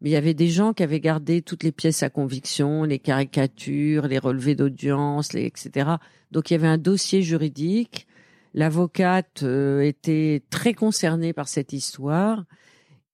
[0.01, 2.99] mais il y avait des gens qui avaient gardé toutes les pièces à conviction, les
[2.99, 5.91] caricatures, les relevés d'audience, les, etc.
[6.31, 8.07] Donc il y avait un dossier juridique.
[8.55, 12.45] L'avocate euh, était très concernée par cette histoire,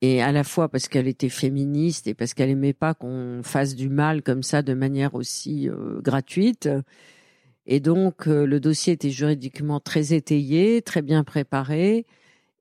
[0.01, 3.75] et à la fois parce qu'elle était féministe et parce qu'elle aimait pas qu'on fasse
[3.75, 6.69] du mal comme ça de manière aussi euh, gratuite.
[7.67, 12.07] Et donc euh, le dossier était juridiquement très étayé, très bien préparé,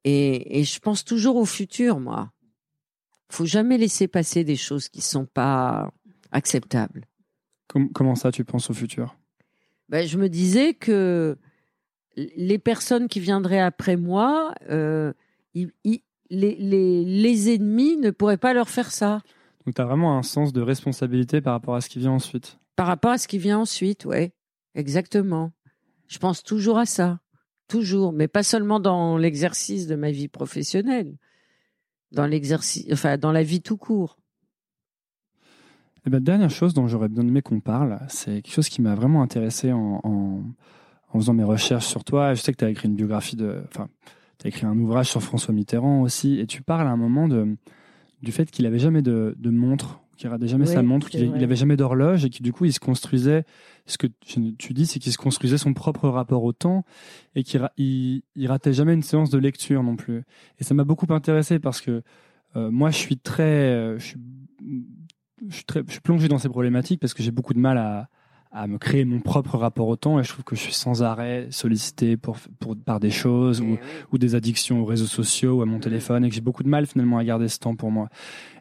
[0.06, 2.33] et, et je pense toujours au futur, moi
[3.30, 5.92] faut jamais laisser passer des choses qui sont pas
[6.32, 7.06] acceptables.
[7.94, 9.16] comment ça, tu penses au futur?
[9.90, 11.38] Ben, Je me disais que
[12.16, 15.14] les personnes qui viendraient après moi, euh,
[15.54, 19.22] les, les, les, ennemis ne pourraient pas leur faire ça.
[19.66, 22.60] Donc tu as vraiment un sens de responsabilité par rapport à ce qui vient ensuite?
[22.76, 24.32] Par rapport à ce qui vient ensuite, oui.
[24.76, 25.52] Exactement.
[26.08, 27.20] Je pense toujours à ça.
[27.68, 28.14] Toujours.
[28.14, 31.16] Mais pas seulement dans l'exercice de ma vie professionnelle
[32.14, 34.18] dans l'exercice, enfin dans la vie tout court.
[36.06, 38.82] Et eh ben, dernière chose dont j'aurais bien aimé qu'on parle, c'est quelque chose qui
[38.82, 40.44] m'a vraiment intéressé en, en,
[41.18, 42.34] faisant mes recherches sur toi.
[42.34, 43.88] Je sais que tu as écrit une biographie de, enfin,
[44.38, 47.30] tu as écrit un ouvrage sur François Mitterrand aussi, et tu parles à un moment
[47.30, 47.56] de,
[48.24, 51.56] du fait qu'il avait jamais de, de montre qui ratait jamais sa montre, qu'il n'avait
[51.56, 53.46] jamais d'horloge et qui du coup il se construisait.
[53.86, 56.86] Ce que tu dis, c'est qu'il se construisait son propre rapport au temps
[57.36, 60.24] et qu'il il, ratait jamais une séance de lecture non plus.
[60.60, 62.04] Et ça m'a beaucoup intéressé parce que
[62.56, 64.20] euh, moi je suis très, euh, je suis,
[65.50, 67.78] je suis très, je suis plongé dans ces problématiques parce que j'ai beaucoup de mal
[67.78, 68.08] à,
[68.54, 71.02] à me créer mon propre rapport au temps et je trouve que je suis sans
[71.02, 73.80] arrêt sollicité pour, pour par des choses ou,
[74.12, 76.70] ou, des addictions aux réseaux sociaux ou à mon téléphone et que j'ai beaucoup de
[76.70, 78.10] mal finalement à garder ce temps pour moi.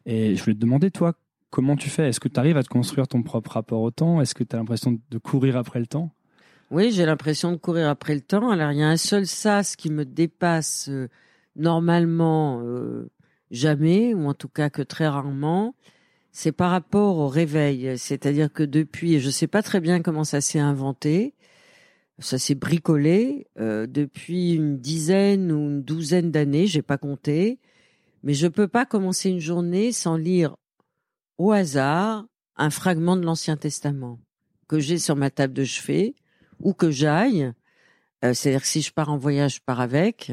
[0.07, 1.12] Et je voulais te demander, toi,
[1.51, 2.09] comment tu fais?
[2.09, 4.22] Est-ce que tu arrives à te construire ton propre rapport au temps?
[4.22, 6.11] Est-ce que tu as l'impression de courir après le temps?
[6.70, 8.49] Oui, j'ai l'impression de courir après le temps.
[8.49, 11.09] Alors, il y a un seul sas qui me dépasse euh,
[11.55, 13.11] normalement euh,
[13.51, 15.74] jamais, ou en tout cas que très rarement.
[16.33, 17.99] C'est par rapport au réveil.
[17.99, 21.35] C'est-à-dire que depuis, je ne sais pas très bien comment ça s'est inventé,
[22.18, 27.59] ça s'est bricolé euh, depuis une dizaine ou une douzaine d'années, j'ai pas compté,
[28.22, 30.57] mais je peux pas commencer une journée sans lire
[31.37, 32.24] au hasard
[32.57, 34.18] un fragment de l'Ancien Testament
[34.68, 36.14] que j'ai sur ma table de chevet
[36.61, 37.53] ou que j'aille.
[38.24, 40.33] Euh, c'est-à-dire que si je pars en voyage, je pars avec.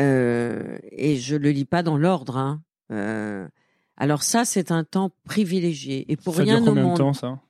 [0.00, 2.36] Euh, et je le lis pas dans l'ordre.
[2.36, 2.60] Hein.
[3.98, 6.10] Euh, alors ça, c'est un temps privilégié.
[6.10, 7.40] Et pour ça rien dure combien de temps, ça?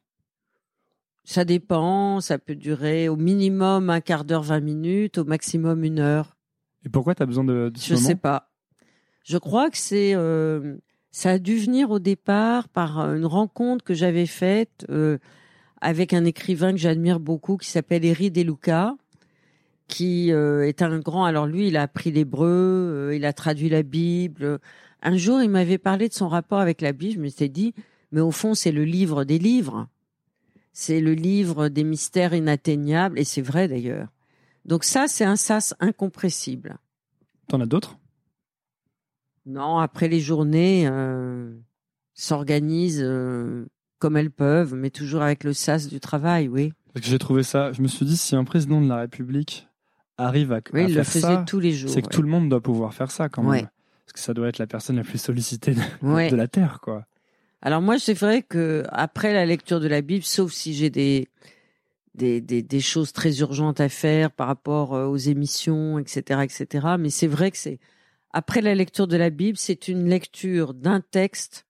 [1.24, 2.20] Ça dépend.
[2.20, 6.36] Ça peut durer au minimum un quart d'heure, vingt minutes, au maximum une heure.
[6.84, 8.50] Et pourquoi tu as besoin de, de ce Je sais pas.
[9.24, 10.14] Je crois que c'est
[11.14, 15.18] ça a dû venir au départ par une rencontre que j'avais faite euh,
[15.80, 18.96] avec un écrivain que j'admire beaucoup qui s'appelle Eri Deluca,
[19.88, 21.24] qui euh, est un grand.
[21.24, 22.48] Alors lui, il a appris l'hébreu,
[23.10, 24.58] euh, il a traduit la Bible.
[25.02, 27.14] Un jour, il m'avait parlé de son rapport avec la Bible.
[27.14, 27.74] Je me suis dit,
[28.10, 29.88] mais au fond, c'est le livre des livres.
[30.72, 34.08] C'est le livre des mystères inatteignables, et c'est vrai d'ailleurs.
[34.64, 36.78] Donc ça, c'est un sas incompressible.
[37.48, 37.98] T'en as d'autres?
[39.46, 41.54] Non, après les journées euh,
[42.14, 43.06] s'organisent
[43.98, 46.72] comme elles peuvent, mais toujours avec le sas du travail, oui.
[46.92, 47.72] Parce que j'ai trouvé ça.
[47.72, 49.68] Je me suis dit, si un président de la République
[50.18, 51.90] arrive à, oui, il le faisait tous les jours.
[51.90, 53.68] C'est que tout le monde doit pouvoir faire ça quand même.
[54.06, 57.06] Parce que ça doit être la personne la plus sollicitée de, de la terre, quoi.
[57.62, 61.28] Alors moi, c'est vrai que après la lecture de la Bible, sauf si j'ai des
[62.14, 66.86] des, des, des, choses très urgentes à faire par rapport euh, aux émissions, etc., etc.
[66.96, 67.80] Mais c'est vrai que c'est
[68.32, 71.66] après la lecture de la Bible, c'est une lecture d'un texte,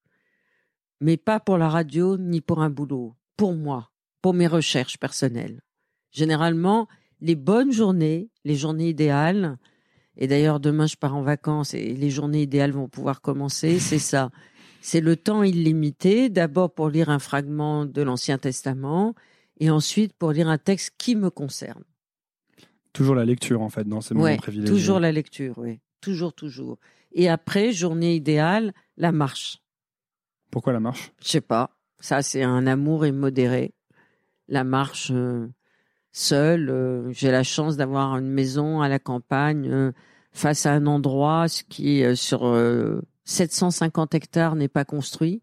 [1.00, 3.90] mais pas pour la radio ni pour un boulot, pour moi,
[4.20, 5.60] pour mes recherches personnelles.
[6.10, 6.88] Généralement,
[7.24, 9.58] les bonnes journées, les journées idéales,
[10.16, 13.98] et d'ailleurs demain je pars en vacances et les journées idéales vont pouvoir commencer, c'est
[13.98, 14.30] ça.
[14.80, 19.14] C'est le temps illimité, d'abord pour lire un fragment de l'Ancien Testament,
[19.58, 21.84] et ensuite pour lire un texte qui me concerne.
[22.92, 24.72] Toujours la lecture en fait dans ces moments privilégiés.
[24.72, 26.78] Toujours la lecture, oui toujours, toujours.
[27.12, 29.62] Et après, journée idéale, la marche.
[30.50, 31.12] Pourquoi la marche?
[31.22, 31.70] Je sais pas.
[31.98, 33.72] Ça, c'est un amour immodéré.
[34.48, 35.48] La marche, euh,
[36.14, 36.70] seule.
[36.70, 39.92] Euh, J'ai la chance d'avoir une maison à la campagne euh,
[40.32, 45.42] face à un endroit ce qui euh, sur euh, 750 hectares n'est pas construit,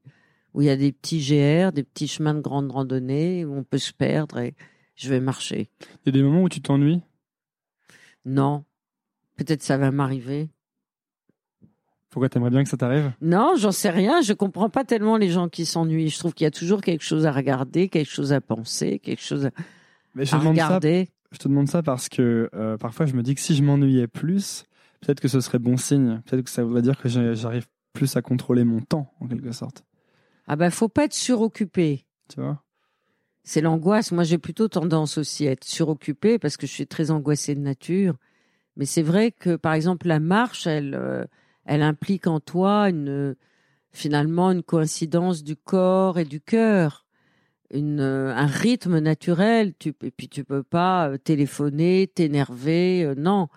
[0.53, 3.63] où il y a des petits GR, des petits chemins de grande randonnée où on
[3.63, 4.55] peut se perdre et
[4.95, 5.69] je vais marcher.
[5.82, 7.01] Il y a des moments où tu t'ennuies?
[8.26, 8.63] Non,
[9.36, 10.49] peut-être ça va m'arriver.
[12.09, 13.13] Pourquoi t'aimerais bien que ça t'arrive?
[13.22, 14.22] Non, j'en sais rien.
[14.22, 16.09] Je comprends pas tellement les gens qui s'ennuient.
[16.09, 19.22] Je trouve qu'il y a toujours quelque chose à regarder, quelque chose à penser, quelque
[19.22, 19.51] chose à,
[20.16, 21.09] Mais je te à demande ça regarder.
[21.32, 24.07] Je te demande ça parce que euh, parfois je me dis que si je m'ennuyais
[24.07, 24.66] plus,
[24.99, 26.22] peut-être que ce serait bon signe.
[26.26, 29.84] Peut-être que ça voudrait dire que j'arrive plus à contrôler mon temps, en quelque sorte.
[30.47, 32.05] Ah ben, faut pas être suroccupé.
[32.30, 32.64] Tu vois?
[33.43, 34.12] C'est l'angoisse.
[34.12, 37.62] Moi, j'ai plutôt tendance aussi à être suroccupée parce que je suis très angoissée de
[37.62, 38.16] nature.
[38.78, 41.26] Mais c'est vrai que, par exemple, la marche, elle, euh,
[41.66, 43.36] elle implique en toi une,
[43.91, 47.01] finalement, une coïncidence du corps et du cœur,
[47.74, 49.74] euh, un rythme naturel.
[49.80, 53.03] Tu, et puis, tu peux pas euh, téléphoner, t'énerver.
[53.03, 53.47] euh, non,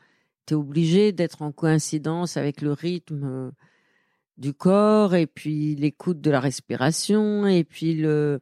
[0.47, 3.53] tu es obligé d'être en coïncidence avec le rythme
[4.37, 8.41] du corps et puis l'écoute de la respiration et puis le,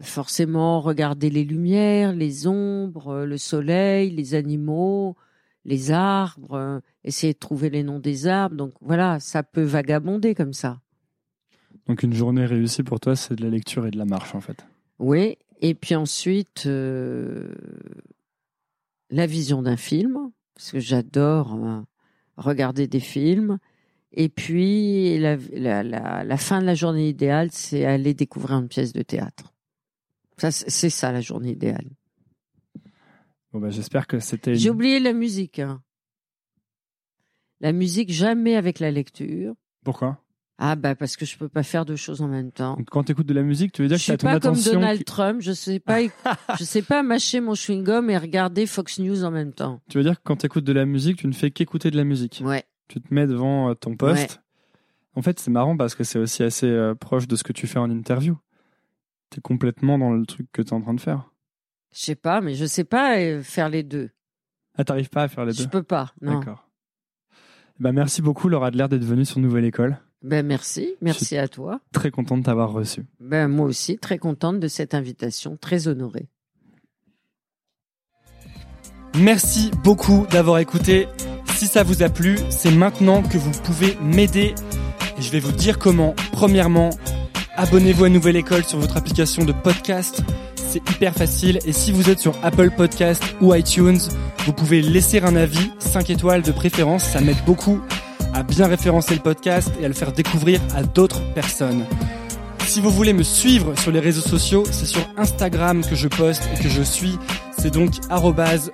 [0.00, 5.16] forcément regarder les lumières, les ombres, le soleil, les animaux,
[5.64, 8.56] les arbres, essayer de trouver les noms des arbres.
[8.56, 10.80] Donc voilà, ça peut vagabonder comme ça.
[11.86, 14.40] Donc une journée réussie pour toi, c'est de la lecture et de la marche, en
[14.40, 14.64] fait.
[14.98, 15.36] Oui.
[15.60, 17.54] Et puis ensuite, euh,
[19.10, 21.80] la vision d'un film, parce que j'adore euh,
[22.36, 23.58] regarder des films.
[24.12, 28.68] Et puis, la, la, la, la fin de la journée idéale, c'est aller découvrir une
[28.68, 29.52] pièce de théâtre.
[30.36, 31.88] Ça, c'est ça la journée idéale.
[33.52, 34.54] Bon, bah, j'espère que c'était.
[34.54, 35.58] J'ai oublié la musique.
[35.60, 35.82] hein.
[37.60, 39.54] La musique, jamais avec la lecture.
[39.84, 40.23] Pourquoi?
[40.56, 42.78] Ah bah parce que je peux pas faire deux choses en même temps.
[42.90, 44.40] Quand tu écoutes de la musique, tu veux dire Je que suis t'as ton pas
[44.40, 44.72] comme attention.
[44.74, 45.40] Donald qui- Trump.
[45.40, 45.98] Je sais pas,
[46.58, 49.80] je sais pas mâcher mon chewing gum et regarder Fox News en même temps.
[49.90, 51.96] Tu veux dire que quand tu écoutes de la musique, tu ne fais qu'écouter de
[51.96, 52.40] la musique?
[52.44, 52.64] Ouais.
[52.88, 54.20] Tu te mets devant euh, ton poste?
[54.34, 54.40] Ouais.
[55.16, 57.66] En fait, c'est marrant parce que c'est aussi assez euh, proche de ce que tu
[57.66, 58.38] fais en interview.
[59.30, 61.30] Tu es complètement dans le truc que tu es en train de faire.
[61.92, 64.10] Je sais pas, mais je sais pas euh, faire les deux.
[64.76, 65.68] Ah, t'arrives pas à faire les Je deux?
[65.68, 66.12] peux pas.
[66.20, 66.38] Non.
[66.38, 66.68] D'accord.
[67.80, 69.98] Bah, merci beaucoup, Laura Adler, d'être venue sur Nouvelle École.
[70.24, 71.80] Ben merci, merci à toi.
[71.92, 73.04] Très content de t'avoir reçu.
[73.20, 76.28] Ben moi aussi, très contente de cette invitation, très honorée.
[79.18, 81.08] Merci beaucoup d'avoir écouté.
[81.54, 84.54] Si ça vous a plu, c'est maintenant que vous pouvez m'aider.
[85.18, 86.14] Et je vais vous dire comment.
[86.32, 86.88] Premièrement,
[87.56, 90.22] abonnez-vous à Nouvelle École sur votre application de podcast.
[90.56, 91.58] C'est hyper facile.
[91.66, 94.00] Et si vous êtes sur Apple Podcast ou iTunes,
[94.46, 97.04] vous pouvez laisser un avis, 5 étoiles de préférence.
[97.04, 97.78] Ça m'aide beaucoup
[98.34, 101.86] à bien référencer le podcast et à le faire découvrir à d'autres personnes.
[102.66, 106.42] Si vous voulez me suivre sur les réseaux sociaux, c'est sur Instagram que je poste
[106.54, 107.18] et que je suis.
[107.56, 107.92] C'est donc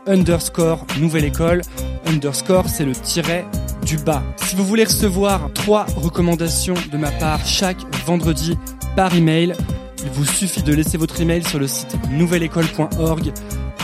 [0.06, 1.60] underscore nouvelle école.
[2.06, 3.44] Underscore, c'est le tiret
[3.84, 4.22] du bas.
[4.36, 8.56] Si vous voulez recevoir trois recommandations de ma part chaque vendredi
[8.96, 9.54] par email,
[10.02, 13.32] il vous suffit de laisser votre email sur le site nouvelleécole.org.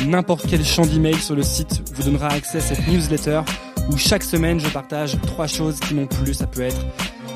[0.06, 3.42] N'importe quel champ d'email sur le site vous donnera accès à cette newsletter
[3.90, 6.34] où chaque semaine je partage trois choses qui m'ont plu.
[6.34, 6.80] Ça peut être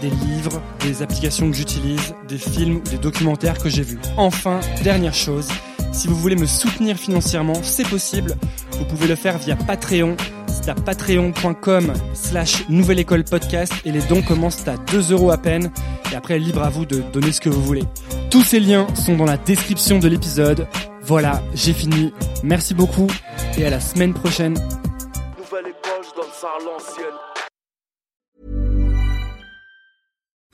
[0.00, 3.98] des livres, des applications que j'utilise, des films ou des documentaires que j'ai vus.
[4.16, 5.48] Enfin, dernière chose,
[5.92, 8.36] si vous voulez me soutenir financièrement, c'est possible.
[8.72, 10.16] Vous pouvez le faire via Patreon.
[10.46, 15.38] C'est à patreon.com slash nouvelle école podcast et les dons commencent à 2 euros à
[15.38, 15.70] peine.
[16.12, 17.84] Et après, libre à vous de donner ce que vous voulez.
[18.30, 20.66] Tous ces liens sont dans la description de l'épisode.
[21.02, 22.12] Voilà, j'ai fini.
[22.42, 23.08] Merci beaucoup
[23.58, 24.56] et à la semaine prochaine.
[26.32, 27.29] Ça à l'ancienne.